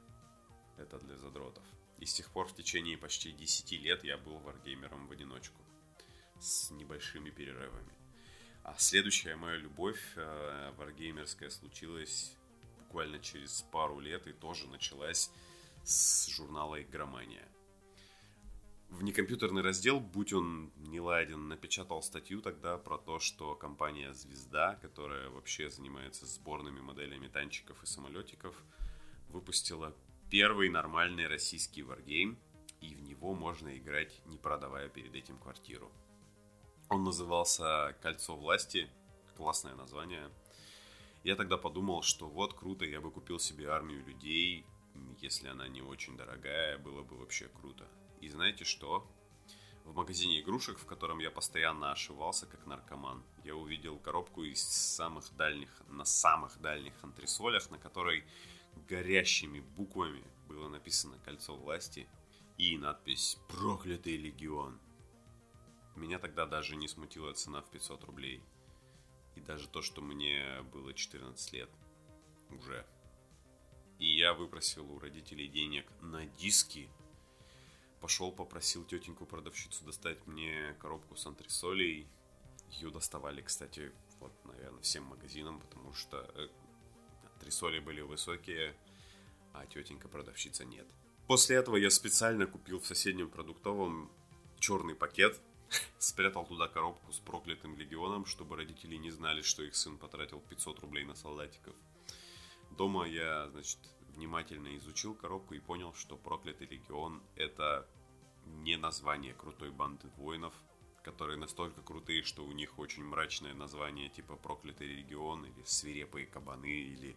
Это 0.77 0.99
для 0.99 1.17
задротов. 1.17 1.63
И 1.99 2.05
с 2.05 2.13
тех 2.13 2.29
пор 2.31 2.47
в 2.47 2.55
течение 2.55 2.97
почти 2.97 3.31
10 3.31 3.71
лет 3.81 4.03
я 4.03 4.17
был 4.17 4.39
варгеймером 4.39 5.07
в 5.07 5.11
одиночку. 5.11 5.61
С 6.39 6.71
небольшими 6.71 7.29
перерывами. 7.29 7.93
А 8.63 8.75
следующая 8.77 9.35
моя 9.35 9.57
любовь 9.57 10.01
э, 10.15 10.73
варгеймерская 10.77 11.49
случилась 11.49 12.37
буквально 12.93 13.17
через 13.17 13.63
пару 13.71 13.99
лет 13.99 14.27
и 14.27 14.33
тоже 14.33 14.67
началась 14.67 15.31
с 15.83 16.27
журнала 16.27 16.79
«Игромания». 16.79 17.47
В 18.89 19.01
некомпьютерный 19.01 19.63
раздел, 19.63 19.99
будь 19.99 20.31
он 20.31 20.71
не 20.75 20.99
ладен, 20.99 21.47
напечатал 21.47 22.03
статью 22.03 22.43
тогда 22.43 22.77
про 22.77 22.99
то, 22.99 23.17
что 23.17 23.55
компания 23.55 24.13
«Звезда», 24.13 24.75
которая 24.75 25.31
вообще 25.31 25.71
занимается 25.71 26.27
сборными 26.27 26.81
моделями 26.81 27.27
танчиков 27.27 27.81
и 27.81 27.87
самолетиков, 27.87 28.55
выпустила 29.29 29.95
первый 30.29 30.69
нормальный 30.69 31.25
российский 31.27 31.81
варгейм, 31.81 32.37
и 32.79 32.93
в 32.93 33.01
него 33.01 33.33
можно 33.33 33.75
играть, 33.75 34.21
не 34.27 34.37
продавая 34.37 34.87
перед 34.87 35.15
этим 35.15 35.39
квартиру. 35.39 35.91
Он 36.89 37.03
назывался 37.03 37.97
«Кольцо 38.03 38.35
власти», 38.35 38.87
классное 39.35 39.73
название– 39.73 40.29
я 41.23 41.35
тогда 41.35 41.57
подумал, 41.57 42.03
что 42.03 42.27
вот 42.27 42.53
круто, 42.53 42.85
я 42.85 42.99
бы 42.99 43.09
купил 43.09 43.39
себе 43.39 43.69
армию 43.69 44.05
людей, 44.05 44.65
если 45.21 45.47
она 45.47 45.67
не 45.69 45.81
очень 45.81 46.17
дорогая, 46.17 46.77
было 46.77 47.01
бы 47.01 47.17
вообще 47.17 47.47
круто. 47.47 47.87
И 48.19 48.29
знаете 48.29 48.65
что? 48.65 49.09
В 49.85 49.95
магазине 49.95 50.41
игрушек, 50.41 50.77
в 50.77 50.85
котором 50.85 51.19
я 51.19 51.31
постоянно 51.31 51.91
ошивался 51.91 52.45
как 52.45 52.65
наркоман, 52.65 53.23
я 53.43 53.55
увидел 53.55 53.97
коробку 53.99 54.43
из 54.43 54.61
самых 54.61 55.33
дальних, 55.35 55.69
на 55.87 56.05
самых 56.05 56.59
дальних 56.59 56.93
антресолях, 57.01 57.69
на 57.71 57.77
которой 57.77 58.25
горящими 58.89 59.61
буквами 59.61 60.23
было 60.47 60.67
написано 60.67 61.17
«Кольцо 61.19 61.55
власти» 61.55 62.07
и 62.57 62.77
надпись 62.77 63.37
«Проклятый 63.47 64.17
легион». 64.17 64.79
Меня 65.95 66.19
тогда 66.19 66.45
даже 66.45 66.75
не 66.75 66.87
смутила 66.87 67.33
цена 67.33 67.61
в 67.61 67.69
500 67.69 68.03
рублей– 68.03 68.41
и 69.35 69.41
даже 69.41 69.67
то, 69.67 69.81
что 69.81 70.01
мне 70.01 70.61
было 70.71 70.93
14 70.93 71.53
лет 71.53 71.69
уже. 72.49 72.85
И 73.99 74.17
я 74.17 74.33
выпросил 74.33 74.91
у 74.91 74.99
родителей 74.99 75.47
денег 75.47 75.85
на 76.01 76.25
диски. 76.25 76.89
Пошел, 78.01 78.31
попросил 78.31 78.83
тетеньку-продавщицу 78.83 79.85
достать 79.85 80.25
мне 80.27 80.75
коробку 80.79 81.15
с 81.15 81.25
антресолей. 81.25 82.07
Ее 82.71 82.89
доставали, 82.89 83.41
кстати, 83.41 83.91
вот, 84.19 84.33
наверное, 84.45 84.81
всем 84.81 85.03
магазинам, 85.05 85.61
потому 85.61 85.93
что 85.93 86.17
э, 86.35 86.47
антресоли 87.33 87.79
были 87.79 88.01
высокие, 88.01 88.75
а 89.53 89.65
тетенька-продавщица 89.65 90.65
нет. 90.65 90.87
После 91.27 91.55
этого 91.55 91.77
я 91.77 91.89
специально 91.89 92.45
купил 92.45 92.79
в 92.79 92.85
соседнем 92.85 93.29
продуктовом 93.29 94.11
черный 94.59 94.95
пакет– 94.95 95.39
спрятал 95.97 96.45
туда 96.45 96.67
коробку 96.67 97.11
с 97.11 97.19
проклятым 97.19 97.77
легионом, 97.77 98.25
чтобы 98.25 98.55
родители 98.55 98.95
не 98.95 99.11
знали, 99.11 99.41
что 99.41 99.63
их 99.63 99.75
сын 99.75 99.97
потратил 99.97 100.39
500 100.39 100.79
рублей 100.79 101.05
на 101.05 101.15
солдатиков. 101.15 101.75
Дома 102.71 103.05
я, 103.07 103.49
значит, 103.49 103.79
внимательно 104.15 104.75
изучил 104.77 105.13
коробку 105.15 105.53
и 105.53 105.59
понял, 105.59 105.93
что 105.93 106.15
проклятый 106.17 106.67
легион 106.67 107.21
это 107.35 107.87
не 108.45 108.77
название 108.77 109.33
крутой 109.33 109.71
банды 109.71 110.07
воинов, 110.17 110.53
которые 111.03 111.37
настолько 111.37 111.81
крутые, 111.81 112.23
что 112.23 112.43
у 112.43 112.51
них 112.51 112.79
очень 112.79 113.03
мрачное 113.03 113.53
название, 113.53 114.09
типа 114.09 114.35
проклятый 114.35 114.87
регион, 114.87 115.45
или 115.45 115.63
свирепые 115.65 116.25
кабаны, 116.25 116.65
или 116.65 117.15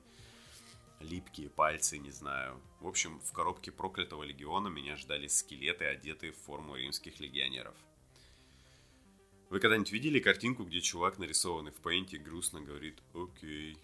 липкие 1.01 1.49
пальцы, 1.51 1.99
не 1.99 2.11
знаю. 2.11 2.61
В 2.81 2.87
общем, 2.87 3.21
в 3.21 3.33
коробке 3.33 3.71
проклятого 3.71 4.23
легиона 4.23 4.69
меня 4.69 4.97
ждали 4.97 5.27
скелеты, 5.29 5.85
одетые 5.85 6.33
в 6.33 6.39
форму 6.39 6.77
римских 6.77 7.21
легионеров. 7.21 7.75
Вы 9.49 9.61
когда-нибудь 9.61 9.93
видели 9.93 10.19
картинку, 10.19 10.65
где 10.65 10.81
чувак, 10.81 11.19
нарисованный 11.19 11.71
в 11.71 11.81
пейнте, 11.81 12.19
грустно 12.19 12.61
говорит 12.61 13.01
«Окей». 13.15 13.79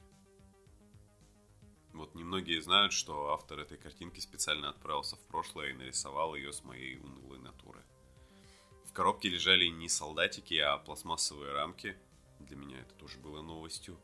Вот 1.92 2.14
немногие 2.14 2.60
знают, 2.62 2.92
что 2.92 3.32
автор 3.32 3.60
этой 3.60 3.76
картинки 3.76 4.18
специально 4.18 4.70
отправился 4.70 5.16
в 5.16 5.20
прошлое 5.26 5.70
и 5.70 5.74
нарисовал 5.74 6.34
ее 6.34 6.52
с 6.52 6.64
моей 6.64 6.98
унылой 6.98 7.38
натуры. 7.38 7.82
В 8.86 8.92
коробке 8.92 9.28
лежали 9.28 9.66
не 9.66 9.88
солдатики, 9.88 10.54
а 10.54 10.78
пластмассовые 10.78 11.52
рамки. 11.52 11.96
Для 12.40 12.56
меня 12.56 12.80
это 12.80 12.94
тоже 12.94 13.18
было 13.18 13.40
новостью. 13.40 14.00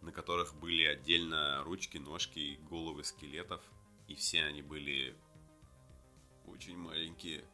На 0.00 0.12
которых 0.12 0.54
были 0.54 0.84
отдельно 0.84 1.62
ручки, 1.64 1.98
ножки 1.98 2.38
и 2.38 2.56
головы 2.56 3.04
скелетов. 3.04 3.62
И 4.06 4.14
все 4.14 4.44
они 4.44 4.62
были 4.62 5.16
очень 6.46 6.76
маленькие. 6.76 7.44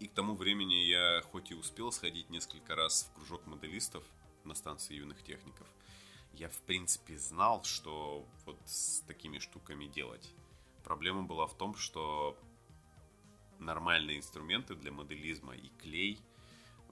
И 0.00 0.06
к 0.08 0.12
тому 0.14 0.34
времени 0.34 0.74
я 0.74 1.22
хоть 1.30 1.50
и 1.50 1.54
успел 1.54 1.92
сходить 1.92 2.30
несколько 2.30 2.74
раз 2.74 3.04
в 3.10 3.16
кружок 3.16 3.46
моделистов 3.46 4.04
на 4.44 4.54
станции 4.54 4.96
юных 4.96 5.22
техников, 5.22 5.66
я 6.32 6.48
в 6.48 6.60
принципе 6.62 7.16
знал, 7.16 7.62
что 7.64 8.26
вот 8.44 8.58
с 8.66 9.00
такими 9.06 9.38
штуками 9.38 9.86
делать. 9.86 10.34
Проблема 10.82 11.22
была 11.22 11.46
в 11.46 11.56
том, 11.56 11.76
что 11.76 12.36
нормальные 13.58 14.18
инструменты 14.18 14.74
для 14.74 14.90
моделизма 14.90 15.54
и 15.54 15.68
клей 15.80 16.20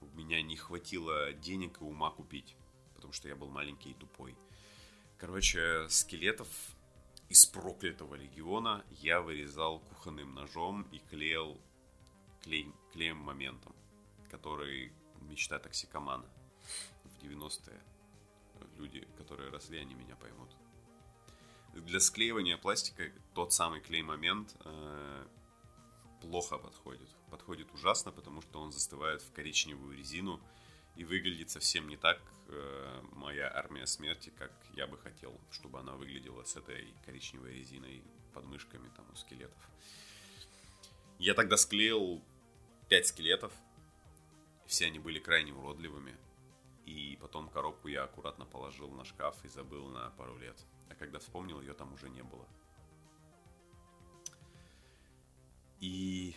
у 0.01 0.07
меня 0.17 0.43
не 0.43 0.57
хватило 0.57 1.33
денег 1.33 1.81
и 1.81 1.85
ума 1.85 2.11
купить, 2.11 2.57
потому 2.95 3.13
что 3.13 3.29
я 3.29 3.37
был 3.37 3.49
маленький 3.49 3.91
и 3.91 3.95
тупой. 3.95 4.37
Короче, 5.19 5.87
скелетов 5.89 6.49
из 7.29 7.47
проклятого 7.47 8.15
легиона 8.15 8.85
я 8.91 9.21
вырезал 9.21 9.81
кухонным 9.81 10.35
ножом 10.35 10.83
и 10.93 10.99
клеил 10.99 11.61
клей, 12.43 12.73
клеем 12.93 13.19
моментом, 13.19 13.75
который 14.31 14.93
мечта 15.21 15.59
токсикомана 15.59 16.27
в 17.05 17.23
90-е. 17.23 17.81
Люди, 18.77 19.07
которые 19.17 19.51
росли, 19.51 19.79
они 19.79 19.95
меня 19.95 20.17
поймут. 20.17 20.51
Для 21.75 22.01
склеивания 22.01 22.57
пластика 22.57 23.11
тот 23.35 23.53
самый 23.53 23.81
клей-момент 23.81 24.55
э, 24.65 25.27
плохо 26.21 26.59
подходит. 26.59 27.09
Подходит 27.31 27.73
ужасно, 27.73 28.13
потому 28.13 28.43
что 28.43 28.61
он 28.61 28.73
застывает 28.73 29.23
в 29.23 29.33
коричневую 29.33 29.97
резину 29.97 30.41
и 30.97 31.05
выглядит 31.05 31.51
совсем 31.51 31.89
не 31.89 31.97
так 31.97 32.21
э, 32.49 33.03
моя 33.13 33.51
армия 33.51 33.87
смерти, 33.87 34.31
как 34.39 34.53
я 34.75 34.87
бы 34.87 34.99
хотел, 34.99 35.41
чтобы 35.51 35.81
она 35.81 35.93
выглядела 35.93 36.45
с 36.45 36.57
этой 36.57 36.95
коричневой 37.07 37.55
резиной 37.55 38.05
под 38.35 38.45
мышками 38.45 38.91
там 38.95 39.07
у 39.11 39.17
скелетов. 39.17 39.71
Я 41.19 41.35
тогда 41.35 41.57
склеил 41.57 42.23
пять 42.93 43.07
скелетов. 43.07 43.55
Все 44.67 44.85
они 44.85 44.99
были 44.99 45.19
крайне 45.19 45.55
уродливыми. 45.55 46.15
И 46.85 47.17
потом 47.23 47.49
коробку 47.49 47.89
я 47.89 48.05
аккуратно 48.05 48.45
положил 48.45 48.91
на 48.91 49.07
шкаф 49.07 49.43
и 49.47 49.49
забыл 49.49 49.89
на 49.89 50.11
пару 50.11 50.37
лет. 50.37 50.63
А 50.91 50.95
когда 50.95 51.19
вспомнил, 51.19 51.59
ее 51.63 51.73
там 51.73 51.95
уже 51.95 52.11
не 52.11 52.23
было. 52.23 52.47
И 55.81 56.37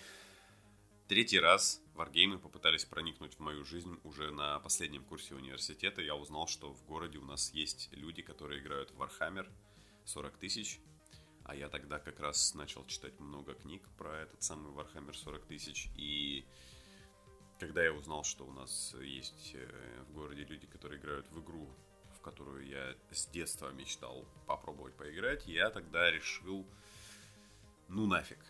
третий 1.09 1.41
раз 1.41 1.81
варгеймы 1.93 2.39
попытались 2.39 2.85
проникнуть 2.85 3.33
в 3.33 3.41
мою 3.41 3.65
жизнь 3.65 3.99
уже 4.05 4.31
на 4.31 4.57
последнем 4.61 5.03
курсе 5.03 5.35
университета. 5.35 6.01
Я 6.01 6.15
узнал, 6.15 6.47
что 6.47 6.71
в 6.71 6.85
городе 6.85 7.17
у 7.17 7.25
нас 7.25 7.51
есть 7.53 7.89
люди, 7.91 8.21
которые 8.21 8.61
играют 8.61 8.91
в 8.91 9.01
Warhammer 9.01 9.51
40 10.05 10.37
тысяч. 10.37 10.79
А 11.45 11.53
я 11.55 11.69
тогда 11.69 11.99
как 11.99 12.19
раз 12.19 12.55
начал 12.55 12.83
читать 12.87 13.19
много 13.19 13.53
книг 13.53 13.87
про 13.97 14.21
этот 14.21 14.41
самый 14.41 14.73
Warhammer 14.73 15.13
40 15.13 15.45
тысяч. 15.45 15.89
И 15.95 16.43
когда 17.59 17.83
я 17.83 17.93
узнал, 17.93 18.23
что 18.23 18.45
у 18.47 18.51
нас 18.51 18.95
есть 18.99 19.51
э, 19.53 20.03
в 20.09 20.13
городе 20.13 20.43
люди, 20.43 20.65
которые 20.65 20.99
играют 20.99 21.29
в 21.29 21.39
игру, 21.43 21.69
в 22.17 22.21
которую 22.21 22.65
я 22.65 22.95
с 23.11 23.27
детства 23.27 23.71
мечтал 23.71 24.25
попробовать 24.47 24.95
поиграть, 24.95 25.45
я 25.45 25.69
тогда 25.69 26.09
решил, 26.09 26.67
ну 27.89 28.07
нафиг. 28.07 28.43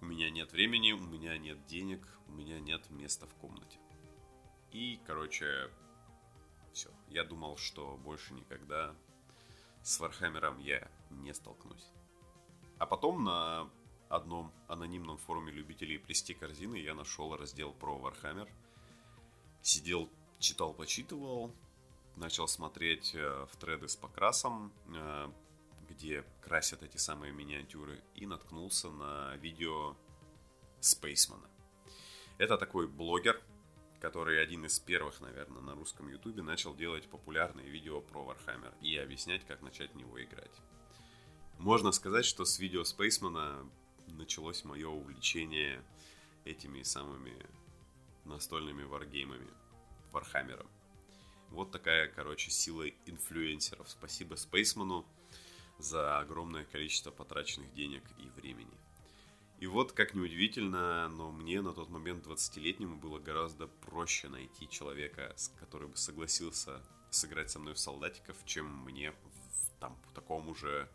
У 0.00 0.06
меня 0.06 0.30
нет 0.30 0.50
времени, 0.52 0.92
у 0.92 1.06
меня 1.06 1.36
нет 1.36 1.66
денег, 1.66 2.08
у 2.26 2.32
меня 2.32 2.58
нет 2.58 2.88
места 2.88 3.26
в 3.26 3.34
комнате. 3.34 3.78
И, 4.72 4.98
короче, 5.06 5.70
все. 6.72 6.88
Я 7.08 7.24
думал, 7.24 7.58
что 7.58 7.98
больше 7.98 8.32
никогда 8.32 8.96
с 9.82 10.00
Вархаммером 10.00 10.58
я 10.58 10.90
не 11.10 11.34
столкнусь. 11.34 11.92
А 12.80 12.86
потом 12.86 13.22
на 13.22 13.70
одном 14.08 14.50
анонимном 14.66 15.18
форуме 15.18 15.52
любителей 15.52 15.98
плести 15.98 16.32
корзины 16.32 16.76
я 16.76 16.94
нашел 16.94 17.36
раздел 17.36 17.74
про 17.74 17.98
Warhammer. 17.98 18.48
Сидел, 19.60 20.08
читал, 20.38 20.72
почитывал, 20.72 21.54
начал 22.16 22.48
смотреть 22.48 23.14
э, 23.14 23.46
в 23.52 23.56
треды 23.56 23.86
с 23.86 23.96
покрасом, 23.96 24.72
э, 24.94 25.30
где 25.90 26.24
красят 26.40 26.82
эти 26.82 26.96
самые 26.96 27.32
миниатюры, 27.32 28.02
и 28.14 28.24
наткнулся 28.24 28.88
на 28.88 29.36
видео 29.36 29.94
Спейсмана. 30.80 31.50
Это 32.38 32.56
такой 32.56 32.88
блогер, 32.88 33.38
который 34.00 34.42
один 34.42 34.64
из 34.64 34.80
первых, 34.80 35.20
наверное, 35.20 35.60
на 35.60 35.74
русском 35.74 36.08
ютубе 36.08 36.40
начал 36.40 36.74
делать 36.74 37.10
популярные 37.10 37.68
видео 37.68 38.00
про 38.00 38.24
Warhammer 38.24 38.72
и 38.80 38.96
объяснять, 38.96 39.44
как 39.44 39.60
начать 39.60 39.92
в 39.92 39.96
него 39.96 40.22
играть. 40.24 40.62
Можно 41.60 41.92
сказать, 41.92 42.24
что 42.24 42.46
с 42.46 42.58
видео 42.58 42.84
Спейсмана 42.84 43.70
началось 44.06 44.64
мое 44.64 44.88
увлечение 44.88 45.84
этими 46.46 46.82
самыми 46.82 47.36
настольными 48.24 48.84
варгеймами, 48.84 49.46
Вархаммером. 50.10 50.66
Вот 51.50 51.70
такая, 51.70 52.08
короче, 52.08 52.50
сила 52.50 52.88
инфлюенсеров. 53.04 53.90
Спасибо 53.90 54.36
Спейсману 54.36 55.04
за 55.78 56.18
огромное 56.18 56.64
количество 56.64 57.10
потраченных 57.10 57.74
денег 57.74 58.04
и 58.16 58.30
времени. 58.40 58.78
И 59.58 59.66
вот, 59.66 59.92
как 59.92 60.14
неудивительно, 60.14 61.10
но 61.10 61.30
мне 61.30 61.60
на 61.60 61.74
тот 61.74 61.90
момент 61.90 62.26
20-летнему 62.26 62.96
было 62.96 63.18
гораздо 63.18 63.66
проще 63.66 64.30
найти 64.30 64.66
человека, 64.66 65.36
который 65.58 65.88
бы 65.88 65.96
согласился 65.98 66.80
сыграть 67.10 67.50
со 67.50 67.58
мной 67.58 67.74
в 67.74 67.78
солдатиков, 67.78 68.38
чем 68.46 68.64
мне 68.84 69.10
в, 69.10 69.78
там, 69.78 70.00
такому 70.14 70.54
же 70.54 70.88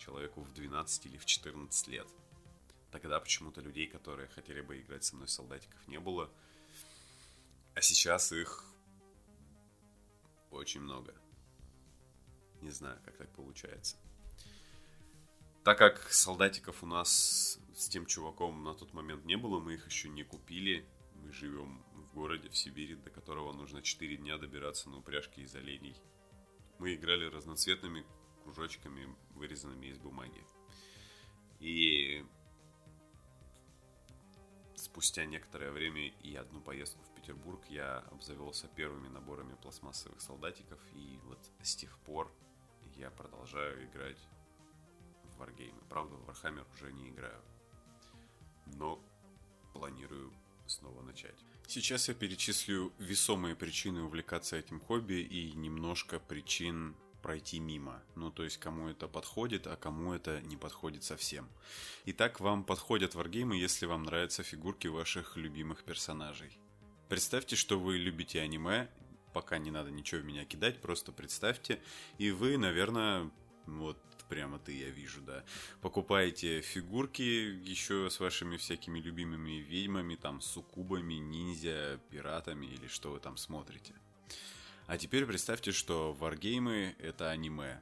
человеку 0.00 0.40
в 0.40 0.52
12 0.52 1.06
или 1.06 1.16
в 1.18 1.24
14 1.24 1.88
лет. 1.88 2.08
Тогда 2.90 3.20
почему-то 3.20 3.60
людей, 3.60 3.86
которые 3.86 4.28
хотели 4.28 4.62
бы 4.62 4.80
играть 4.80 5.04
со 5.04 5.14
мной 5.14 5.28
солдатиков, 5.28 5.86
не 5.86 6.00
было. 6.00 6.28
А 7.74 7.80
сейчас 7.80 8.32
их 8.32 8.64
очень 10.50 10.80
много. 10.80 11.14
Не 12.60 12.70
знаю, 12.70 13.00
как 13.04 13.16
так 13.16 13.30
получается. 13.30 13.96
Так 15.62 15.78
как 15.78 16.12
солдатиков 16.12 16.82
у 16.82 16.86
нас 16.86 17.58
с 17.74 17.88
тем 17.88 18.06
чуваком 18.06 18.64
на 18.64 18.74
тот 18.74 18.92
момент 18.92 19.24
не 19.24 19.36
было, 19.36 19.60
мы 19.60 19.74
их 19.74 19.86
еще 19.86 20.08
не 20.08 20.24
купили. 20.24 20.88
Мы 21.14 21.32
живем 21.32 21.84
в 21.94 22.14
городе, 22.14 22.48
в 22.48 22.56
Сибири, 22.56 22.96
до 22.96 23.10
которого 23.10 23.52
нужно 23.52 23.82
4 23.82 24.16
дня 24.16 24.38
добираться 24.38 24.88
на 24.88 24.96
упряжке 24.98 25.42
из 25.42 25.54
оленей. 25.54 25.96
Мы 26.78 26.94
играли 26.94 27.26
разноцветными 27.26 28.06
кружочками, 28.44 29.14
вырезанными 29.34 29.86
из 29.86 29.98
бумаги. 29.98 30.44
И 31.60 32.24
спустя 34.74 35.24
некоторое 35.24 35.70
время 35.70 36.08
и 36.08 36.34
одну 36.34 36.60
поездку 36.60 37.02
в 37.04 37.14
Петербург 37.14 37.64
я 37.68 37.98
обзавелся 38.10 38.66
первыми 38.68 39.08
наборами 39.08 39.54
пластмассовых 39.62 40.20
солдатиков. 40.20 40.80
И 40.94 41.18
вот 41.24 41.38
с 41.62 41.76
тех 41.76 41.96
пор 42.00 42.32
я 42.96 43.10
продолжаю 43.10 43.86
играть 43.86 44.18
варгеймы. 45.38 45.80
Правда, 45.88 46.16
в 46.16 46.28
Warhammer 46.28 46.66
уже 46.74 46.92
не 46.92 47.08
играю. 47.08 47.42
Но 48.66 49.02
планирую 49.72 50.32
снова 50.66 51.02
начать. 51.02 51.44
Сейчас 51.66 52.08
я 52.08 52.14
перечислю 52.14 52.92
весомые 52.98 53.54
причины 53.54 54.02
увлекаться 54.02 54.56
этим 54.56 54.80
хобби 54.80 55.20
и 55.20 55.52
немножко 55.52 56.18
причин 56.18 56.96
пройти 57.20 57.60
мимо. 57.60 58.02
Ну, 58.14 58.30
то 58.30 58.44
есть, 58.44 58.56
кому 58.58 58.88
это 58.88 59.08
подходит, 59.08 59.66
а 59.66 59.76
кому 59.76 60.12
это 60.12 60.40
не 60.42 60.56
подходит 60.56 61.04
совсем. 61.04 61.48
Итак, 62.06 62.40
вам 62.40 62.64
подходят 62.64 63.14
варгеймы, 63.14 63.56
если 63.56 63.86
вам 63.86 64.04
нравятся 64.04 64.42
фигурки 64.42 64.88
ваших 64.88 65.36
любимых 65.36 65.84
персонажей. 65.84 66.58
Представьте, 67.08 67.56
что 67.56 67.78
вы 67.78 67.98
любите 67.98 68.40
аниме, 68.40 68.88
пока 69.32 69.58
не 69.58 69.70
надо 69.70 69.90
ничего 69.90 70.20
в 70.20 70.24
меня 70.24 70.44
кидать, 70.44 70.80
просто 70.80 71.12
представьте, 71.12 71.80
и 72.18 72.30
вы, 72.30 72.56
наверное, 72.56 73.30
вот 73.66 73.98
прямо 74.28 74.58
ты, 74.58 74.78
я 74.78 74.90
вижу, 74.90 75.20
да. 75.20 75.44
Покупаете 75.82 76.60
фигурки 76.60 77.22
еще 77.22 78.08
с 78.08 78.20
вашими 78.20 78.56
всякими 78.56 79.00
любимыми 79.00 79.58
ведьмами, 79.58 80.14
там, 80.14 80.40
суккубами, 80.40 81.14
ниндзя, 81.14 82.00
пиратами 82.10 82.66
или 82.66 82.86
что 82.86 83.10
вы 83.10 83.18
там 83.18 83.36
смотрите. 83.36 83.94
А 84.90 84.98
теперь 84.98 85.24
представьте, 85.24 85.70
что 85.70 86.12
варгеймы— 86.14 86.96
это 86.98 87.30
аниме. 87.30 87.80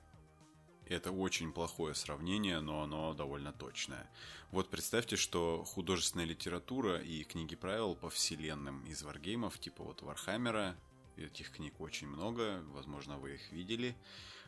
Это 0.84 1.10
очень 1.10 1.54
плохое 1.54 1.94
сравнение, 1.94 2.60
но 2.60 2.82
оно 2.82 3.14
довольно 3.14 3.50
точное. 3.50 4.10
Вот 4.50 4.68
представьте, 4.68 5.16
что 5.16 5.64
художественная 5.64 6.26
литература 6.26 7.00
и 7.00 7.24
книги 7.24 7.56
правил 7.56 7.94
по 7.94 8.10
вселенным 8.10 8.84
из 8.84 9.02
варгеймов, 9.02 9.58
типа 9.58 9.84
вот 9.84 10.02
Вархаммера, 10.02 10.76
этих 11.16 11.50
книг 11.52 11.80
очень 11.80 12.08
много, 12.08 12.62
возможно, 12.74 13.16
вы 13.16 13.36
их 13.36 13.52
видели, 13.52 13.96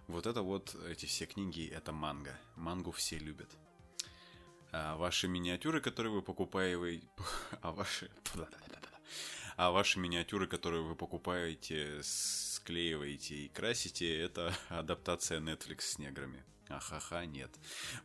вот 0.07 0.27
это 0.27 0.43
вот, 0.43 0.77
эти 0.87 1.07
все 1.07 1.25
книги, 1.25 1.67
это 1.67 1.93
манга. 1.93 2.39
Мангу 2.57 2.91
все 2.91 3.17
любят. 3.17 3.49
А 4.71 4.99
ваши 4.99 5.29
миниатюры, 5.29 5.81
которые 5.81 6.13
вы 6.13 6.21
покупаете... 6.21 7.09
А 7.63 7.73
ваши... 7.73 8.11
А 9.63 9.71
ваши 9.73 9.99
миниатюры, 9.99 10.47
которые 10.47 10.83
вы 10.83 10.97
покупаете, 10.97 12.01
склеиваете 12.03 13.35
и 13.35 13.49
красите, 13.51 14.19
это 14.19 14.55
адаптация 14.71 15.39
Netflix 15.39 15.81
с 15.83 15.99
неграми. 15.99 16.43
Ахаха, 16.71 17.27
нет. 17.27 17.51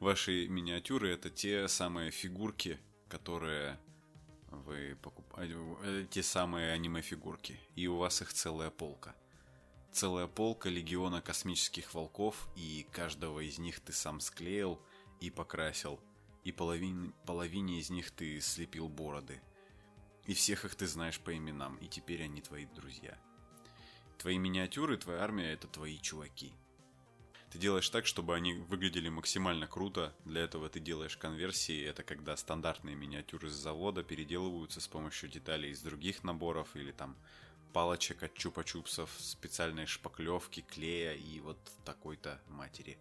Ваши 0.01 0.49
миниатюры 0.49 1.09
это 1.13 1.29
те 1.29 1.69
самые 1.69 2.11
фигурки, 2.11 2.77
которые 3.07 3.79
вы 4.49 4.97
покупаете, 5.01 5.55
э, 5.83 6.05
те 6.11 6.23
самые 6.23 6.73
аниме-фигурки. 6.73 7.57
И 7.77 7.87
у 7.87 7.95
вас 7.95 8.21
их 8.21 8.33
целая 8.33 8.69
полка 8.69 9.15
целая 9.93 10.27
полка 10.27 10.67
легиона 10.67 11.21
космических 11.21 11.93
волков, 11.93 12.49
и 12.57 12.85
каждого 12.91 13.39
из 13.39 13.59
них 13.59 13.79
ты 13.79 13.93
сам 13.93 14.19
склеил 14.19 14.81
и 15.21 15.29
покрасил, 15.29 16.01
и 16.43 16.51
половин, 16.51 17.13
половине 17.25 17.79
из 17.79 17.89
них 17.89 18.11
ты 18.11 18.41
слепил 18.41 18.89
бороды. 18.89 19.39
И 20.25 20.33
всех 20.33 20.65
их 20.65 20.75
ты 20.75 20.87
знаешь 20.87 21.19
по 21.19 21.35
именам, 21.35 21.77
и 21.77 21.87
теперь 21.87 22.23
они 22.23 22.41
твои 22.41 22.65
друзья. 22.65 23.17
Твои 24.17 24.37
миниатюры, 24.37 24.97
твоя 24.97 25.23
армия— 25.23 25.51
это 25.53 25.67
твои 25.67 25.99
чуваки. 25.99 26.53
Ты 27.51 27.59
делаешь 27.59 27.89
так, 27.89 28.05
чтобы 28.05 28.35
они 28.35 28.53
выглядели 28.53 29.07
максимально 29.07 29.67
круто. 29.67 30.13
Для 30.25 30.41
этого 30.41 30.67
ты 30.67 30.79
делаешь 30.79 31.15
конверсии. 31.15 31.85
Это 31.85 32.03
когда 32.03 32.35
стандартные 32.35 32.95
миниатюры 32.95 33.49
с 33.49 33.53
завода 33.53 34.03
переделываются 34.03 34.81
с 34.81 34.87
помощью 34.87 35.29
деталей 35.29 35.71
из 35.71 35.81
других 35.81 36.23
наборов 36.23 36.75
или 36.75 36.91
там 36.91 37.15
палочек 37.71 38.23
от 38.23 38.33
чупа-чупсов, 38.33 39.09
специальной 39.19 39.85
шпаклевки, 39.85 40.61
клея 40.61 41.13
и 41.13 41.39
вот 41.39 41.57
такой-то 41.85 42.41
матери. 42.47 42.97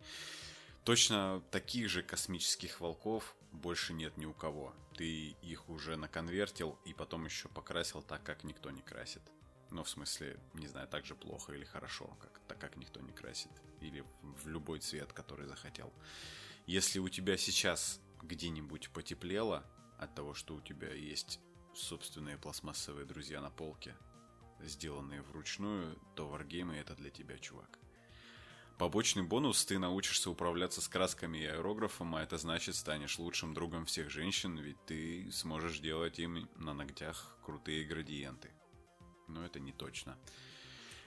Точно 0.85 1.43
таких 1.51 1.89
же 1.89 2.03
космических 2.03 2.81
волков 2.81 3.35
больше 3.55 3.93
нет 3.93 4.17
ни 4.17 4.27
у 4.27 4.35
кого. 4.35 4.75
Ты 4.97 5.31
их 5.43 5.69
уже 5.69 5.97
наконвертил 5.97 6.79
и 6.85 6.93
потом 6.93 7.25
еще 7.25 7.49
покрасил 7.49 8.03
так, 8.03 8.23
как 8.23 8.45
никто 8.45 8.71
не 8.71 8.83
красит. 8.83 9.23
Ну, 9.71 9.83
в 9.83 9.89
смысле, 9.89 10.39
не 10.55 10.67
знаю, 10.69 10.87
так 10.89 11.05
же 11.05 11.15
плохо 11.15 11.53
или 11.53 11.65
хорошо, 11.65 12.07
как, 12.21 12.41
так 12.47 12.59
как 12.59 12.77
никто 12.77 13.01
не 13.01 13.13
красит. 13.13 13.51
Или 13.81 14.05
в 14.23 14.49
любой 14.49 14.81
цвет, 14.81 15.13
который 15.13 15.47
захотел. 15.47 15.93
Если 16.67 16.99
у 16.99 17.09
тебя 17.09 17.37
сейчас 17.37 18.01
где-нибудь 18.23 18.91
потеплело 18.91 19.65
от 19.99 20.15
того, 20.15 20.35
что 20.35 20.55
у 20.55 20.61
тебя 20.61 20.93
есть 20.93 21.41
собственные 21.75 22.39
пластмассовые 22.39 23.05
друзья 23.05 23.41
на 23.41 23.51
полке, 23.51 23.97
сделанные 24.61 25.23
вручную, 25.23 25.99
то 26.15 26.29
варгеймы 26.29 26.77
это 26.77 26.95
для 26.95 27.11
тебя, 27.11 27.39
чувак. 27.39 27.79
Побочный 28.79 29.23
бонус, 29.23 29.65
ты 29.65 29.79
научишься 29.79 30.31
управляться 30.31 30.81
с 30.81 30.89
красками 30.89 31.39
и 31.39 31.45
аэрографом, 31.45 32.17
а 32.17 32.23
это 32.23 32.39
значит 32.39 32.75
станешь 32.75 33.21
лучшим 33.21 33.55
другом 33.55 33.87
всех 33.87 34.11
женщин, 34.11 34.59
ведь 34.59 34.85
ты 34.85 35.31
сможешь 35.31 35.79
делать 35.79 36.19
им 36.19 36.49
на 36.57 36.75
ногтях 36.75 37.39
крутые 37.45 37.85
градиенты. 37.85 38.51
Но 39.29 39.45
это 39.47 39.61
не 39.61 39.73
точно. 39.73 40.19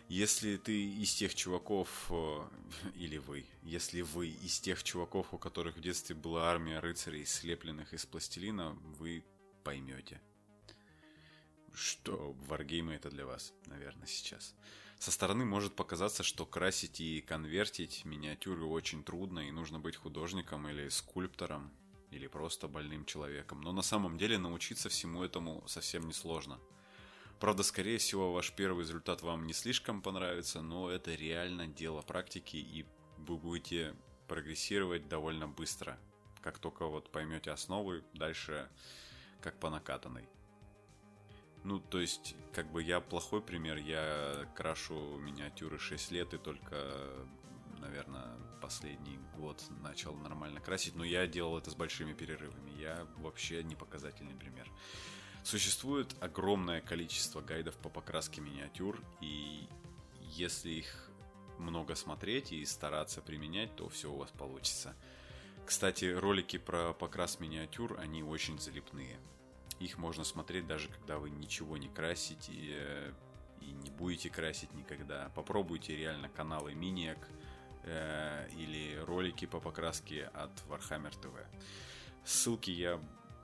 Если 0.07 0.55
ты 0.55 0.89
из 0.93 1.13
тех 1.13 1.35
чуваков, 1.35 2.07
э, 2.09 2.47
или 2.95 3.17
вы, 3.17 3.45
если 3.63 3.99
вы 4.01 4.29
из 4.29 4.61
тех 4.61 4.81
чуваков, 4.81 5.33
у 5.33 5.37
которых 5.37 5.75
в 5.75 5.81
детстве 5.81 6.15
была 6.15 6.49
армия 6.49 6.79
рыцарей, 6.79 7.25
слепленных 7.25 7.93
из 7.93 8.05
пластилина, 8.05 8.77
вы 8.97 9.25
поймете, 9.65 10.21
что 11.73 12.31
варгеймы 12.47 12.93
это 12.93 13.09
для 13.09 13.25
вас, 13.25 13.51
наверное, 13.65 14.07
сейчас. 14.07 14.55
Со 14.99 15.11
стороны 15.11 15.45
может 15.45 15.75
показаться, 15.75 16.23
что 16.23 16.45
красить 16.45 16.99
и 16.99 17.21
конвертить 17.21 18.03
миниатюры 18.05 18.65
очень 18.65 19.03
трудно, 19.03 19.39
и 19.47 19.51
нужно 19.51 19.79
быть 19.79 19.95
художником 19.95 20.67
или 20.67 20.89
скульптором, 20.89 21.71
или 22.11 22.27
просто 22.27 22.67
больным 22.67 23.05
человеком. 23.05 23.61
Но 23.61 23.71
на 23.71 23.83
самом 23.83 24.17
деле 24.17 24.37
научиться 24.37 24.89
всему 24.89 25.23
этому 25.23 25.63
совсем 25.67 26.07
не 26.07 26.13
сложно– 26.13 26.59
Правда, 27.39 27.61
скорее 27.61 27.99
всего, 27.99 28.33
ваш 28.33 28.51
первый 28.51 28.81
результат 28.81 29.21
вам 29.21 29.45
не 29.45 29.53
слишком 29.53 30.01
понравится, 30.01 30.61
но 30.61 30.89
это 30.89 31.13
реально 31.13 31.67
дело 31.67 32.01
практики, 32.01 32.57
и 32.57 32.83
вы 33.17 33.37
будете 33.37 33.95
прогрессировать 34.27 35.07
довольно 35.07 35.47
быстро. 35.47 35.99
Как 36.41 36.57
только 36.57 36.87
вот 36.87 37.11
поймете 37.11 37.51
основы, 37.51 38.03
дальше 38.13 38.67
как 39.39 39.59
по 39.59 39.69
накатанной. 39.69 40.27
Ну, 41.67 41.81
то 41.81 41.99
есть, 41.99 42.33
как 42.53 42.71
бы 42.71 42.81
я 42.81 43.01
плохой 43.01 43.41
пример, 43.41 43.75
я 43.75 44.49
крашу 44.55 45.17
миниатюры 45.17 45.77
6 45.77 46.11
лет 46.11 46.33
и 46.33 46.37
только, 46.37 46.77
наверное, 47.79 48.37
последний 48.61 49.19
год 49.35 49.61
начал 49.81 50.15
нормально 50.15 50.61
красить, 50.61 50.95
но 50.95 51.03
я 51.03 51.27
делал 51.27 51.57
это 51.57 51.69
с 51.69 51.75
большими 51.75 52.13
перерывами. 52.13 52.71
Я 52.79 53.05
вообще 53.17 53.63
не 53.63 53.75
показательный 53.75 54.33
пример. 54.33 54.71
Существует 55.43 56.15
огромное 56.21 56.79
количество 56.79 57.41
гайдов 57.41 57.75
по 57.75 57.89
покраске 57.89 58.39
миниатюр, 58.39 59.03
и 59.19 59.67
если 60.21 60.69
их 60.69 61.09
много 61.57 61.95
смотреть 61.95 62.53
и 62.53 62.63
стараться 62.63 63.21
применять, 63.21 63.75
то 63.75 63.89
все 63.89 64.09
у 64.09 64.15
вас 64.15 64.31
получится. 64.31 64.95
Кстати, 65.65 66.05
ролики 66.05 66.55
про 66.55 66.93
покрас 66.93 67.41
миниатюр, 67.41 67.99
они 67.99 68.23
очень 68.23 68.57
залипные. 68.57 69.19
Их 69.79 69.97
можно 69.97 70.23
смотреть 70.23 70.67
даже 70.67 70.89
когда 70.89 71.17
вы 71.17 71.29
ничего 71.29 71.77
не 71.77 71.87
красите 71.87 72.51
и, 72.51 73.13
и 73.61 73.71
не 73.71 73.91
будете 73.91 74.29
красить 74.29 74.73
никогда. 74.73 75.31
Попробуйте 75.35 75.95
реально 75.95 76.29
каналы 76.29 76.73
Миниак 76.73 77.29
э, 77.83 78.49
или 78.57 78.97
ролики 79.05 79.45
по 79.45 79.59
покраске 79.59 80.25
от 80.33 80.51
Warhammer 80.67 81.13
TV. 81.21 81.45
Ссылки 82.23 82.71
я 82.71 82.99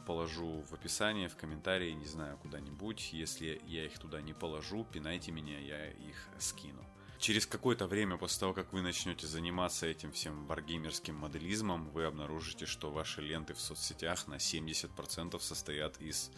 положу 0.06 0.62
в 0.70 0.74
описании, 0.74 1.28
в 1.28 1.36
комментарии, 1.36 1.92
не 1.92 2.06
знаю, 2.06 2.38
куда-нибудь. 2.38 3.14
Если 3.14 3.62
я 3.66 3.86
их 3.86 3.98
туда 4.00 4.22
не 4.22 4.34
положу, 4.34 4.86
пинайте 4.86 5.32
меня, 5.32 5.60
я 5.60 5.90
их 5.92 6.28
скину. 6.40 6.84
Через 7.24 7.48
какое-то 7.48 7.88
время 7.88 8.18
после 8.18 8.42
того, 8.42 8.54
как 8.54 8.74
вы 8.74 8.82
начнете 8.82 9.28
заниматься 9.28 9.86
этим 9.86 10.12
всем 10.12 10.46
варгеймерским 10.46 11.16
моделизмом, 11.16 11.88
вы 11.92 12.04
обнаружите, 12.04 12.66
что 12.66 12.92
ваши 12.92 13.22
ленты 13.22 13.54
в 13.54 13.62
соцсетях 13.62 14.28
на 14.28 14.34
70% 14.34 15.40
состоят 15.40 16.02
из 16.02 16.32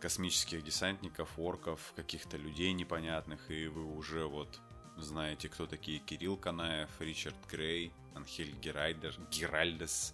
космических 0.00 0.64
десантников, 0.64 1.38
орков, 1.38 1.92
каких-то 1.94 2.36
людей 2.36 2.72
непонятных, 2.72 3.52
и 3.52 3.68
вы 3.68 3.84
уже 3.84 4.26
вот 4.26 4.58
знаете, 4.96 5.48
кто 5.48 5.68
такие 5.68 6.00
Кирилл 6.00 6.36
Канаев, 6.36 6.90
Ричард 6.98 7.36
Грей, 7.48 7.92
Анхель 8.16 8.50
Герайдер, 8.56 9.14
Геральдес, 9.30 10.12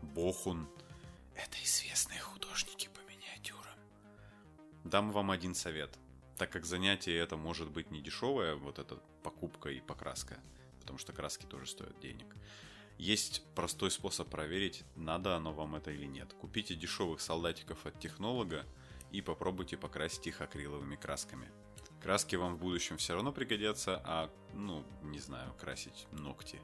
Бохун– 0.00 0.68
это 1.34 1.56
известные 1.64 2.20
художники 2.20 2.88
по 2.94 3.00
миниатюрам. 3.10 3.74
Дам 4.84 5.10
вам 5.10 5.32
один 5.32 5.56
совет. 5.56 5.90
Так 6.40 6.48
как 6.48 6.64
занятие 6.64 7.18
это 7.18 7.36
может 7.36 7.70
быть 7.70 7.90
не 7.90 8.00
дешевое, 8.00 8.54
вот 8.54 8.78
эта 8.78 8.96
покупка 9.22 9.68
и 9.68 9.78
покраска, 9.78 10.40
потому 10.80 10.98
что 10.98 11.12
краски 11.12 11.44
тоже 11.44 11.66
стоят 11.66 12.00
денег. 12.00 12.34
Есть 12.96 13.44
простой 13.54 13.90
способ 13.90 14.30
проверить, 14.30 14.82
надо 14.96 15.36
оно 15.36 15.52
вам 15.52 15.74
это 15.74 15.90
или 15.90 16.06
нет. 16.06 16.32
Купите 16.32 16.74
дешевых 16.74 17.20
солдатиков 17.20 17.84
от 17.84 18.00
технолога 18.00 18.64
и 19.12 19.20
попробуйте 19.20 19.76
покрасить 19.76 20.28
их 20.28 20.40
акриловыми 20.40 20.96
красками. 20.96 21.52
Краски 22.02 22.36
вам 22.36 22.54
в 22.54 22.58
будущем 22.58 22.96
все 22.96 23.12
равно 23.12 23.32
пригодятся, 23.32 24.00
а, 24.06 24.30
ну, 24.54 24.86
не 25.02 25.18
знаю, 25.18 25.52
красить 25.60 26.06
ногти 26.10 26.58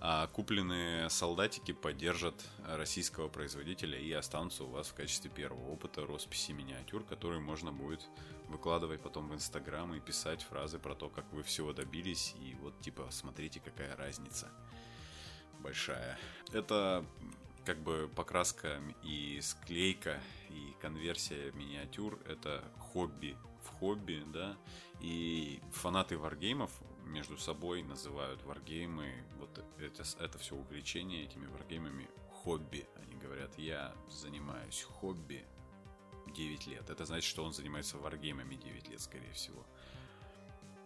а 0.00 0.26
купленные 0.28 1.08
солдатики 1.10 1.72
поддержат 1.72 2.34
российского 2.66 3.28
производителя 3.28 3.98
и 3.98 4.12
останутся 4.12 4.64
у 4.64 4.68
вас 4.68 4.88
в 4.88 4.94
качестве 4.94 5.30
первого 5.30 5.70
опыта 5.70 6.04
росписи 6.04 6.52
миниатюр, 6.52 7.02
которые 7.04 7.40
можно 7.40 7.72
будет 7.72 8.06
выкладывать 8.48 9.00
потом 9.00 9.28
в 9.28 9.34
Инстаграм 9.34 9.92
и 9.94 10.00
писать 10.00 10.42
фразы 10.42 10.78
про 10.78 10.94
то, 10.94 11.08
как 11.08 11.24
вы 11.32 11.42
всего 11.42 11.72
добились, 11.72 12.34
и 12.40 12.54
вот 12.60 12.80
типа 12.80 13.08
смотрите, 13.10 13.60
какая 13.60 13.96
разница 13.96 14.48
большая. 15.60 16.18
Это 16.52 17.04
как 17.64 17.78
бы 17.80 18.08
покраска 18.14 18.80
и 19.02 19.40
склейка 19.42 20.20
и 20.50 20.74
конверсия 20.80 21.50
миниатюр 21.52 22.20
это 22.28 22.62
хобби 22.78 23.36
в 23.64 23.68
хобби, 23.78 24.22
да, 24.32 24.56
и 25.00 25.60
фанаты 25.72 26.16
варгеймов 26.16 26.70
между 27.04 27.36
собой 27.36 27.82
называют 27.82 28.42
варгеймы, 28.44 29.12
вот 29.36 29.58
это, 29.78 30.04
это 30.18 30.38
все 30.38 30.54
увлечение 30.54 31.24
этими 31.24 31.46
варгеймами 31.46 32.08
хобби. 32.30 32.86
Они 32.96 33.14
говорят, 33.16 33.58
я 33.58 33.94
занимаюсь 34.10 34.82
хобби 34.82 35.44
9 36.34 36.66
лет. 36.66 36.90
Это 36.90 37.04
значит, 37.04 37.28
что 37.28 37.44
он 37.44 37.52
занимается 37.52 37.98
варгеймами 37.98 38.56
9 38.56 38.88
лет, 38.88 39.00
скорее 39.00 39.32
всего. 39.32 39.66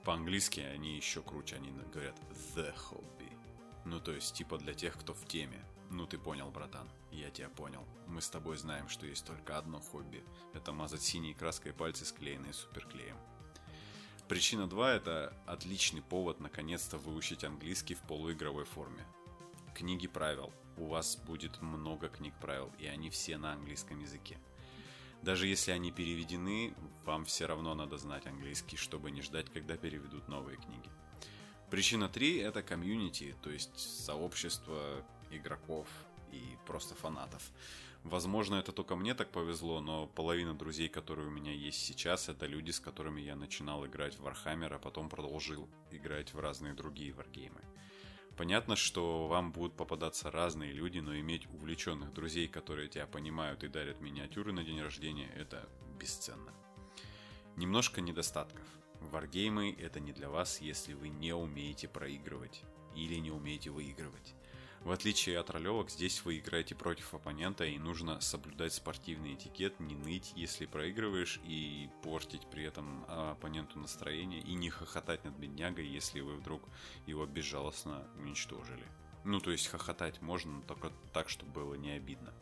По-английски 0.05 0.61
они 0.61 0.97
еще 0.97 1.23
круче, 1.23 1.57
они 1.57 1.71
говорят 1.93 2.17
the 2.55 2.75
hobby. 2.91 3.31
Ну, 3.85 4.01
то 4.01 4.13
есть, 4.13 4.35
типа 4.35 4.59
для 4.59 4.75
тех, 4.75 4.99
кто 4.99 5.15
в 5.15 5.27
теме. 5.27 5.65
Ну, 5.91 6.07
ты 6.07 6.19
понял, 6.19 6.51
братан. 6.51 6.89
Я 7.11 7.31
тебя 7.31 7.49
понял. 7.49 7.85
Мы 8.07 8.21
с 8.21 8.31
тобой 8.31 8.57
знаем, 8.57 8.89
что 8.89 9.07
есть 9.07 9.27
только 9.27 9.59
одно 9.59 9.81
хобби. 9.81 10.25
Это 10.55 10.73
мазать 10.73 11.03
синей 11.03 11.35
краской 11.35 11.73
пальцы, 11.73 12.05
склеенные 12.05 12.53
суперклеем. 12.53 13.17
Причина 14.31 14.69
2– 14.69 14.93
это 14.95 15.37
отличный 15.45 16.03
повод 16.03 16.39
наконец-то 16.39 16.99
выучить 16.99 17.43
английский 17.43 17.95
в 17.95 18.03
полуигровой 18.03 18.65
форме. 18.65 19.05
Книги 19.75 20.07
правил. 20.07 20.53
У 20.77 20.87
вас 20.87 21.17
будет 21.17 21.61
много 21.61 22.09
книг 22.09 22.33
правил, 22.41 22.71
и 22.79 22.87
они 22.87 23.11
все 23.11 23.39
на 23.39 23.55
английском 23.55 23.99
языке. 23.99 24.39
Даже 25.21 25.49
если 25.49 25.73
они 25.73 25.91
переведены, 25.91 26.77
вам 27.05 27.25
все 27.25 27.47
равно 27.47 27.75
надо 27.75 27.99
знать 27.99 28.25
английский, 28.29 28.77
чтобы 28.77 29.11
не 29.11 29.21
ждать, 29.21 29.51
когда 29.53 29.77
переведут 29.77 30.29
новые 30.29 30.59
книги. 30.59 30.89
Причина 31.69 32.09
3– 32.09 32.39
это 32.39 32.63
комьюнити, 32.63 33.35
то 33.43 33.51
есть 33.51 33.77
сообщество 33.81 35.05
игроков 35.33 35.89
и 36.31 36.57
просто 36.69 36.95
фанатов. 36.95 37.43
Возможно, 38.05 38.55
это 38.55 38.73
только 38.73 38.97
мне 38.97 39.15
так 39.15 39.31
повезло, 39.31 39.81
но 39.81 40.07
половина 40.07 40.55
друзей, 40.55 40.89
которые 40.89 41.29
у 41.29 41.31
меня 41.31 41.53
есть 41.53 41.85
сейчас, 41.85 42.29
это 42.29 42.47
люди, 42.47 42.71
с 42.71 42.81
которыми 42.81 43.21
я 43.21 43.37
начинал 43.37 43.87
играть 43.87 44.19
в 44.19 44.27
Warhammer, 44.27 44.75
а 44.75 44.79
потом 44.79 45.11
продолжил 45.11 45.69
играть 45.91 46.33
в 46.33 46.41
разные 46.41 46.73
другие 46.73 47.13
варгеймы. 47.13 47.61
Понятно, 48.37 48.75
что 48.75 49.27
вам 49.27 49.53
будут 49.53 49.77
попадаться 49.77 50.31
разные 50.31 50.73
люди, 50.73 50.99
но 50.99 51.15
иметь 51.19 51.47
увлеченных 51.49 52.15
друзей, 52.15 52.49
которые 52.49 52.89
тебя 52.89 53.07
понимают 53.07 53.65
и 53.65 53.69
дарят 53.69 54.01
миниатюры 54.01 54.53
на 54.53 54.65
день 54.65 54.81
рождения, 54.81 55.31
это 55.37 55.69
бесценно. 55.99 56.55
Немножко 57.57 58.01
недостатков. 58.01 58.65
Варгеймы 59.01 59.77
это 59.79 60.01
не 60.01 60.13
для 60.13 60.31
вас, 60.31 60.63
если 60.63 60.95
вы 60.95 61.11
не 61.11 61.35
умеете 61.35 61.87
проигрывать 61.87 62.63
или 62.95 63.17
не 63.17 63.31
умеете 63.31 63.69
выигрывать. 63.69 64.35
В 64.81 64.93
отличие 64.93 65.39
от 65.39 65.51
ролевок, 65.51 65.91
здесь 65.91 66.25
вы 66.25 66.39
играете 66.39 66.75
против 66.75 67.13
оппонента 67.13 67.65
и 67.65 67.79
нужно 67.79 68.19
соблюдать 68.21 68.73
спортивный 68.73 69.35
этикет, 69.35 69.79
не 69.79 69.95
ныть, 69.95 70.33
если 70.37 70.65
проигрываешь, 70.65 71.39
и 71.45 71.91
портить 72.03 72.47
при 72.51 72.65
этом 72.65 73.05
оппоненту 73.07 73.79
настроение, 73.79 74.41
и 74.41 74.55
не 74.55 74.71
хохотать 74.71 75.23
над 75.25 75.37
беднягой, 75.37 75.87
если 75.87 76.21
вы 76.21 76.35
вдруг 76.37 76.67
его 77.07 77.27
безжалостно 77.27 78.07
уничтожили. 78.17 78.87
Ну, 79.25 79.39
то 79.39 79.51
есть 79.51 79.67
хохотать 79.67 80.23
можно, 80.23 80.53
но 80.53 80.63
только 80.63 80.91
так, 81.13 81.29
чтобы 81.29 81.53
было 81.53 81.75
не 81.75 81.91
обидно. 81.91 82.33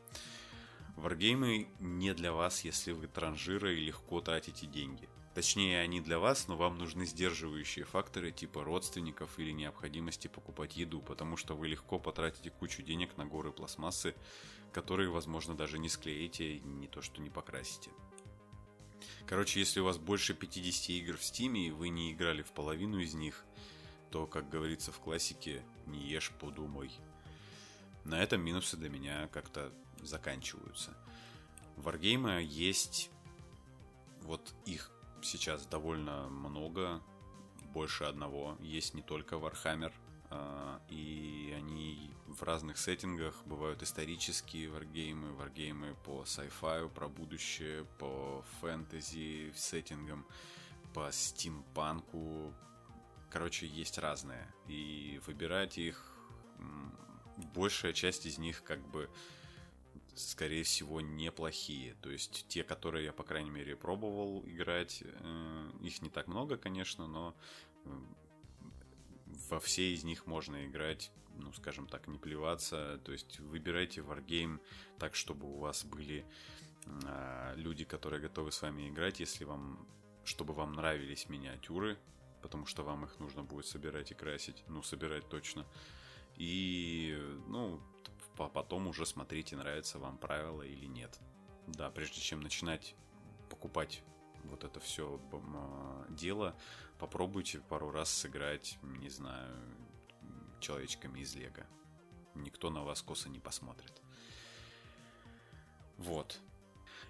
Варгеймы 0.94 1.68
не 1.80 2.14
для 2.14 2.32
вас, 2.32 2.64
если 2.64 2.92
вы 2.92 3.08
транжиры 3.08 3.76
и 3.76 3.84
легко 3.84 4.20
тратите 4.20 4.66
деньги. 4.66 5.08
Точнее, 5.38 5.82
они 5.82 6.00
для 6.00 6.18
вас, 6.18 6.48
но 6.48 6.56
вам 6.56 6.78
нужны 6.78 7.06
сдерживающие 7.06 7.84
факторы 7.84 8.32
типа 8.32 8.64
родственников 8.64 9.38
или 9.38 9.52
необходимости 9.52 10.26
покупать 10.26 10.76
еду, 10.76 11.00
потому 11.00 11.36
что 11.36 11.54
вы 11.54 11.68
легко 11.68 12.00
потратите 12.00 12.50
кучу 12.50 12.82
денег 12.82 13.16
на 13.16 13.24
горы 13.24 13.52
пластмассы, 13.52 14.16
которые, 14.72 15.10
возможно, 15.10 15.54
даже 15.54 15.78
не 15.78 15.88
склеите, 15.88 16.58
не 16.58 16.88
то 16.88 17.02
что 17.02 17.22
не 17.22 17.30
покрасите. 17.30 17.92
Короче, 19.28 19.60
если 19.60 19.78
у 19.78 19.84
вас 19.84 19.96
больше 19.96 20.34
50 20.34 20.90
игр 20.90 21.16
в 21.16 21.22
стиме 21.22 21.68
и 21.68 21.70
вы 21.70 21.90
не 21.90 22.12
играли 22.12 22.42
в 22.42 22.50
половину 22.50 22.98
из 22.98 23.14
них, 23.14 23.44
то, 24.10 24.26
как 24.26 24.48
говорится 24.48 24.90
в 24.90 24.98
классике, 24.98 25.62
не 25.86 26.00
ешь, 26.00 26.32
подумай. 26.40 26.90
На 28.02 28.20
этом 28.20 28.40
минусы 28.40 28.76
для 28.76 28.88
меня 28.88 29.28
как-то 29.28 29.72
заканчиваются. 30.02 30.96
Варгейма 31.76 32.40
есть 32.40 33.12
вот 34.22 34.52
их 34.66 34.90
сейчас 35.22 35.66
довольно 35.66 36.28
много, 36.28 37.02
больше 37.72 38.04
одного. 38.04 38.56
Есть 38.60 38.94
не 38.94 39.02
только 39.02 39.36
Warhammer, 39.36 39.92
а, 40.30 40.80
и 40.88 41.54
они 41.56 42.14
в 42.26 42.42
разных 42.42 42.78
сеттингах 42.78 43.34
бывают 43.46 43.82
исторические 43.82 44.68
варгеймы, 44.70 45.32
варгеймы 45.32 45.96
по 46.04 46.22
sci-fi, 46.22 46.88
про 46.90 47.08
будущее, 47.08 47.84
по 47.98 48.44
фэнтези 48.60 49.52
сеттингам, 49.56 50.26
по 50.94 51.10
стимпанку. 51.12 52.54
Короче, 53.30 53.66
есть 53.66 53.98
разные. 53.98 54.46
И 54.66 55.20
выбирать 55.26 55.78
их, 55.78 56.04
большая 57.54 57.92
часть 57.92 58.26
из 58.26 58.38
них 58.38 58.62
как 58.64 58.80
бы 58.88 59.08
скорее 60.18 60.62
всего, 60.62 61.00
неплохие. 61.00 61.94
То 62.02 62.10
есть 62.10 62.46
те, 62.48 62.64
которые 62.64 63.06
я, 63.06 63.12
по 63.12 63.22
крайней 63.22 63.50
мере, 63.50 63.76
пробовал 63.76 64.44
играть, 64.46 65.02
э, 65.02 65.70
их 65.82 66.02
не 66.02 66.10
так 66.10 66.26
много, 66.26 66.56
конечно, 66.56 67.06
но 67.06 67.34
э, 67.84 67.90
во 69.48 69.60
все 69.60 69.92
из 69.94 70.04
них 70.04 70.26
можно 70.26 70.66
играть, 70.66 71.12
ну, 71.36 71.52
скажем 71.52 71.86
так, 71.86 72.08
не 72.08 72.18
плеваться. 72.18 73.00
То 73.04 73.12
есть 73.12 73.40
выбирайте 73.40 74.00
Wargame 74.00 74.60
так, 74.98 75.14
чтобы 75.14 75.46
у 75.46 75.58
вас 75.58 75.84
были 75.84 76.24
э, 76.84 77.54
люди, 77.56 77.84
которые 77.84 78.20
готовы 78.20 78.52
с 78.52 78.62
вами 78.62 78.88
играть, 78.88 79.20
если 79.20 79.44
вам, 79.44 79.86
чтобы 80.24 80.54
вам 80.54 80.72
нравились 80.72 81.28
миниатюры, 81.28 81.98
потому 82.42 82.66
что 82.66 82.82
вам 82.82 83.04
их 83.04 83.18
нужно 83.18 83.42
будет 83.42 83.66
собирать 83.66 84.10
и 84.10 84.14
красить, 84.14 84.64
ну, 84.68 84.82
собирать 84.82 85.28
точно. 85.28 85.66
И, 86.36 87.18
ну, 87.48 87.80
а 88.40 88.48
потом 88.48 88.86
уже 88.86 89.06
смотрите, 89.06 89.56
нравится 89.56 89.98
вам 89.98 90.18
правило 90.18 90.62
или 90.62 90.86
нет. 90.86 91.18
Да, 91.66 91.90
прежде 91.90 92.20
чем 92.20 92.40
начинать 92.40 92.94
покупать 93.50 94.02
вот 94.44 94.64
это 94.64 94.80
все 94.80 95.20
а, 95.32 96.06
дело, 96.08 96.56
попробуйте 96.98 97.60
пару 97.60 97.90
раз 97.90 98.10
сыграть, 98.10 98.78
не 98.82 99.10
знаю, 99.10 99.54
человечками 100.60 101.20
из 101.20 101.34
Лего. 101.34 101.66
Никто 102.34 102.70
на 102.70 102.82
вас 102.82 103.02
косо 103.02 103.28
не 103.28 103.40
посмотрит. 103.40 104.00
Вот. 105.96 106.40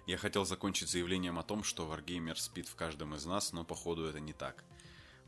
Я 0.07 0.17
хотел 0.17 0.43
закончить 0.43 0.89
заявлением 0.89 1.37
о 1.37 1.43
том, 1.43 1.63
что 1.63 1.91
Wargamer 1.91 2.35
спит 2.35 2.67
в 2.67 2.75
каждом 2.75 3.13
из 3.13 3.25
нас, 3.25 3.53
но 3.53 3.63
походу 3.63 4.05
это 4.05 4.19
не 4.19 4.33
так. 4.33 4.63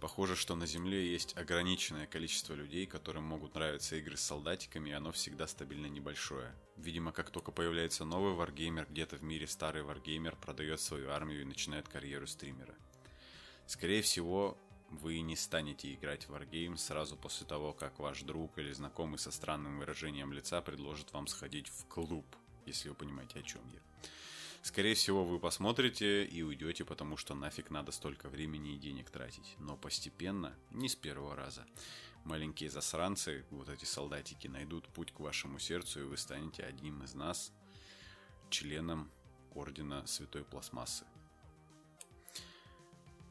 Похоже, 0.01 0.35
что 0.35 0.55
на 0.55 0.65
Земле 0.65 1.11
есть 1.11 1.37
ограниченное 1.37 2.07
количество 2.07 2.55
людей, 2.55 2.87
которым 2.87 3.23
могут 3.23 3.53
нравиться 3.53 3.95
игры 3.97 4.17
с 4.17 4.21
солдатиками, 4.21 4.89
и 4.89 4.93
оно 4.93 5.11
всегда 5.11 5.45
стабильно 5.45 5.85
небольшое. 5.85 6.55
Видимо, 6.75 7.11
как 7.11 7.29
только 7.29 7.51
появляется 7.51 8.03
новый 8.03 8.33
варгеймер, 8.33 8.87
где-то 8.89 9.17
в 9.17 9.23
мире 9.23 9.45
старый 9.45 9.83
варгеймер 9.83 10.35
продает 10.37 10.81
свою 10.81 11.11
армию 11.11 11.41
и 11.41 11.45
начинает 11.45 11.87
карьеру 11.87 12.25
стримера. 12.25 12.73
Скорее 13.67 14.01
всего, 14.01 14.57
вы 14.89 15.19
не 15.21 15.35
станете 15.35 15.93
играть 15.93 16.27
в 16.27 16.33
Wargame 16.33 16.77
сразу 16.77 17.15
после 17.15 17.45
того, 17.45 17.71
как 17.71 17.99
ваш 17.99 18.23
друг 18.23 18.57
или 18.57 18.73
знакомый 18.73 19.19
со 19.19 19.29
странным 19.29 19.77
выражением 19.77 20.33
лица 20.33 20.61
предложит 20.61 21.13
вам 21.13 21.27
сходить 21.27 21.69
в 21.69 21.85
клуб, 21.85 22.25
если 22.65 22.89
вы 22.89 22.95
понимаете, 22.95 23.39
о 23.39 23.43
чем 23.43 23.61
я. 23.71 23.90
Скорее 24.61 24.93
всего, 24.93 25.25
вы 25.25 25.39
посмотрите 25.39 26.23
и 26.23 26.43
уйдете, 26.43 26.85
потому 26.85 27.17
что 27.17 27.33
нафиг 27.33 27.71
надо 27.71 27.91
столько 27.91 28.29
времени 28.29 28.75
и 28.75 28.79
денег 28.79 29.09
тратить. 29.09 29.55
Но 29.57 29.75
постепенно, 29.75 30.55
не 30.69 30.87
с 30.87 30.95
первого 30.95 31.35
раза. 31.35 31.65
Маленькие 32.25 32.69
засранцы, 32.69 33.43
вот 33.49 33.69
эти 33.69 33.85
солдатики, 33.85 34.47
найдут 34.47 34.87
путь 34.89 35.11
к 35.11 35.19
вашему 35.19 35.57
сердцу, 35.57 36.01
и 36.01 36.03
вы 36.03 36.17
станете 36.17 36.63
одним 36.63 37.03
из 37.03 37.15
нас, 37.15 37.51
членом 38.51 39.09
Ордена 39.55 40.05
Святой 40.05 40.43
Пластмассы. 40.43 41.05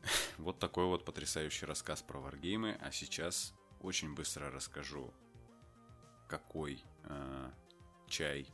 Вот 0.38 0.58
такой 0.58 0.86
вот 0.86 1.04
потрясающий 1.04 1.66
рассказ 1.66 2.02
про 2.02 2.18
варгеймы. 2.18 2.76
А 2.80 2.90
сейчас 2.90 3.52
очень 3.80 4.14
быстро 4.14 4.50
расскажу, 4.50 5.12
какой 6.28 6.82
э, 7.04 7.50
чай 8.08 8.46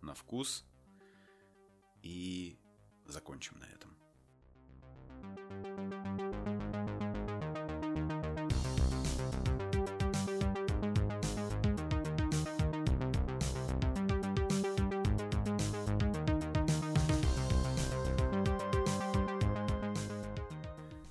на 0.00 0.14
вкус 0.14 0.64
и 2.02 2.58
закончим 3.06 3.58
на 3.58 3.64
этом. 3.64 3.82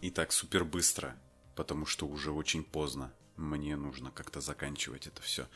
Итак, 0.04 0.34
супер 0.34 0.66
быстро, 0.66 1.16
потому 1.56 1.86
что 1.86 2.06
уже 2.06 2.32
очень 2.32 2.64
поздно. 2.64 3.14
Мне 3.38 3.78
нужно 3.78 4.12
как-то 4.12 4.42
заканчивать 4.42 5.08
это 5.08 5.22
все. 5.22 5.48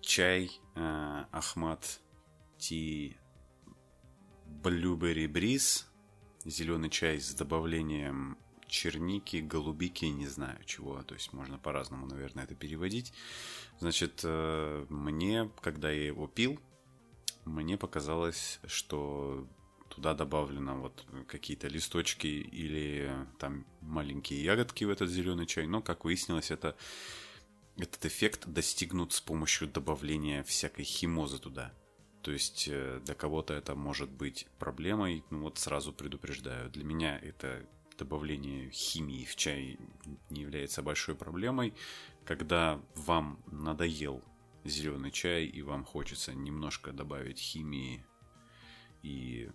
Чай 0.00 0.50
э, 0.76 1.24
Ахмат 1.32 2.00
Ти 2.58 3.16
Blueberry 4.62 5.26
Breeze, 5.26 5.84
зеленый 6.44 6.90
чай 6.90 7.20
с 7.20 7.34
добавлением 7.34 8.38
черники, 8.66 9.38
голубики, 9.38 10.06
не 10.06 10.26
знаю 10.26 10.58
чего, 10.64 11.02
то 11.02 11.14
есть 11.14 11.32
можно 11.32 11.58
по-разному, 11.58 12.06
наверное, 12.06 12.44
это 12.44 12.54
переводить. 12.54 13.12
Значит, 13.80 14.20
э, 14.24 14.86
мне, 14.88 15.50
когда 15.60 15.90
я 15.90 16.06
его 16.06 16.26
пил, 16.26 16.60
мне 17.44 17.76
показалось, 17.78 18.60
что 18.66 19.48
туда 19.88 20.14
добавлено 20.14 20.78
вот 20.78 21.06
какие-то 21.26 21.66
листочки 21.68 22.26
или 22.26 23.10
там 23.38 23.66
маленькие 23.80 24.44
ягодки 24.44 24.84
в 24.84 24.90
этот 24.90 25.08
зеленый 25.08 25.46
чай, 25.46 25.66
но, 25.66 25.80
как 25.80 26.04
выяснилось, 26.04 26.50
это 26.50 26.76
этот 27.76 28.04
эффект 28.06 28.46
достигнут 28.46 29.12
с 29.12 29.20
помощью 29.20 29.68
добавления 29.68 30.42
всякой 30.44 30.84
химозы 30.84 31.38
туда. 31.38 31.72
То 32.22 32.32
есть 32.32 32.68
э, 32.70 33.00
для 33.04 33.14
кого-то 33.14 33.54
это 33.54 33.74
может 33.74 34.10
быть 34.10 34.46
проблемой, 34.58 35.24
ну 35.30 35.42
вот 35.42 35.58
сразу 35.58 35.92
предупреждаю. 35.92 36.70
Для 36.70 36.84
меня 36.84 37.18
это 37.18 37.64
добавление 37.98 38.70
химии 38.70 39.24
в 39.24 39.36
чай 39.36 39.78
не 40.30 40.42
является 40.42 40.82
большой 40.82 41.14
проблемой. 41.14 41.74
Когда 42.24 42.80
вам 42.94 43.40
надоел 43.46 44.22
зеленый 44.64 45.10
чай 45.10 45.46
и 45.46 45.62
вам 45.62 45.84
хочется 45.84 46.34
немножко 46.34 46.92
добавить 46.92 47.38
химии 47.38 48.04
и 49.02 49.50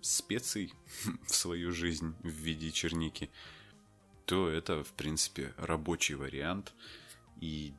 специй 0.00 0.72
в 1.26 1.34
свою 1.34 1.72
жизнь 1.72 2.14
в 2.22 2.28
виде 2.28 2.70
черники, 2.70 3.30
то 4.24 4.48
это, 4.48 4.84
в 4.84 4.92
принципе, 4.92 5.54
рабочий 5.56 6.14
вариант. 6.14 6.72
И 7.40 7.74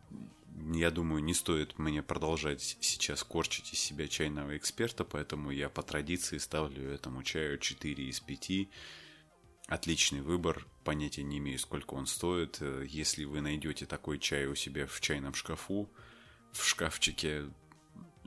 я 0.74 0.92
думаю, 0.92 1.24
не 1.24 1.34
стоит 1.34 1.80
мне 1.80 2.04
продолжать 2.04 2.78
сейчас 2.80 3.24
корчить 3.24 3.74
из 3.74 3.80
себя 3.80 4.08
чайного 4.08 4.58
эксперта, 4.58 5.04
поэтому 5.04 5.52
я 5.52 5.70
по 5.70 5.82
традиции 5.82 6.38
ставлю 6.38 6.90
этому 6.92 7.24
чаю 7.24 7.58
4 7.58 8.10
из 8.10 8.20
5. 8.20 8.70
Отличный 9.68 10.22
выбор, 10.22 10.68
понятия 10.84 11.24
не 11.24 11.38
имею, 11.38 11.60
сколько 11.60 11.94
он 11.94 12.06
стоит. 12.06 12.62
Если 12.86 13.24
вы 13.24 13.42
найдете 13.42 13.86
такой 13.86 14.20
чай 14.20 14.48
у 14.48 14.56
себя 14.56 14.86
в 14.88 15.00
чайном 15.00 15.34
шкафу, 15.34 15.90
в 16.52 16.66
шкафчике, 16.66 17.46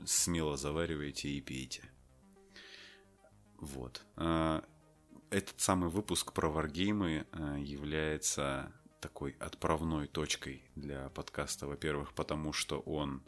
смело 0.05 0.57
заваривайте 0.57 1.29
и 1.29 1.41
пейте. 1.41 1.83
Вот. 3.57 4.03
А, 4.15 4.63
этот 5.29 5.59
самый 5.59 5.89
выпуск 5.89 6.33
про 6.33 6.49
варгеймы 6.49 7.25
а, 7.31 7.57
является 7.57 8.71
такой 9.05 9.35
отправной 9.39 10.07
точкой 10.07 10.63
для 10.75 11.09
подкаста, 11.09 11.67
во-первых, 11.67 12.13
потому 12.13 12.53
что 12.53 12.79
он 12.79 13.21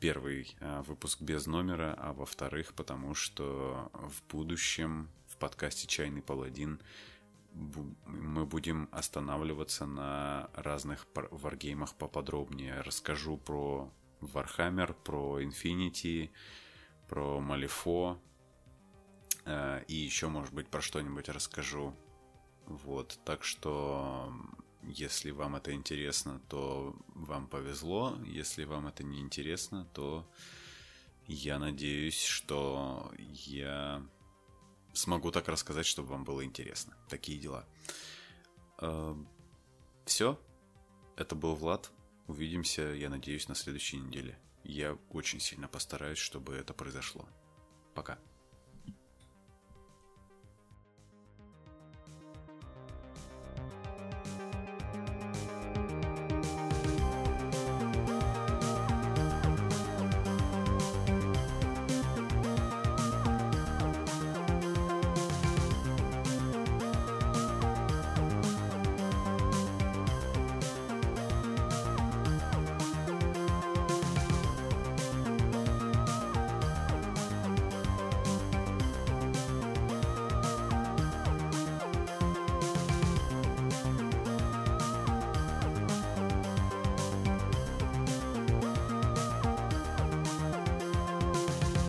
первый 0.00 0.54
а, 0.60 0.82
выпуск 0.82 1.22
без 1.22 1.46
номера, 1.46 1.94
а 1.96 2.12
во-вторых, 2.12 2.74
потому 2.74 3.14
что 3.14 3.90
в 3.94 4.22
будущем 4.30 5.08
в 5.26 5.38
подкасте 5.38 5.86
«Чайный 5.88 6.20
паладин» 6.20 6.82
мы 7.54 8.44
будем 8.44 8.90
останавливаться 8.92 9.86
на 9.86 10.50
разных 10.52 11.06
варгеймах 11.14 11.94
поподробнее. 11.94 12.82
Расскажу 12.82 13.38
про 13.38 13.90
Warhammer, 14.20 14.92
про 14.92 15.40
Infinity, 15.40 16.28
про 17.08 17.40
Малифо, 17.40 18.20
и 19.46 19.94
еще, 19.94 20.28
может 20.28 20.52
быть, 20.52 20.68
про 20.68 20.82
что-нибудь 20.82 21.30
расскажу. 21.30 21.96
Вот, 22.66 23.18
так 23.24 23.42
что 23.42 24.30
если 24.82 25.30
вам 25.30 25.56
это 25.56 25.72
интересно, 25.72 26.40
то 26.48 26.94
вам 27.14 27.48
повезло. 27.48 28.18
Если 28.24 28.64
вам 28.64 28.86
это 28.86 29.04
не 29.04 29.20
интересно, 29.20 29.86
то 29.92 30.28
я 31.26 31.58
надеюсь, 31.58 32.22
что 32.22 33.12
я 33.18 34.02
смогу 34.92 35.30
так 35.30 35.48
рассказать, 35.48 35.86
чтобы 35.86 36.08
вам 36.10 36.24
было 36.24 36.44
интересно. 36.44 36.96
Такие 37.08 37.38
дела. 37.38 37.66
Эм, 38.80 39.28
Все. 40.04 40.38
Это 41.16 41.34
был 41.34 41.54
Влад. 41.54 41.90
Увидимся, 42.28 42.82
я 42.82 43.10
надеюсь, 43.10 43.48
на 43.48 43.54
следующей 43.54 43.98
неделе. 43.98 44.38
Я 44.64 44.96
очень 45.10 45.40
сильно 45.40 45.66
постараюсь, 45.68 46.18
чтобы 46.18 46.54
это 46.54 46.72
произошло. 46.74 47.28
Пока. 47.94 48.18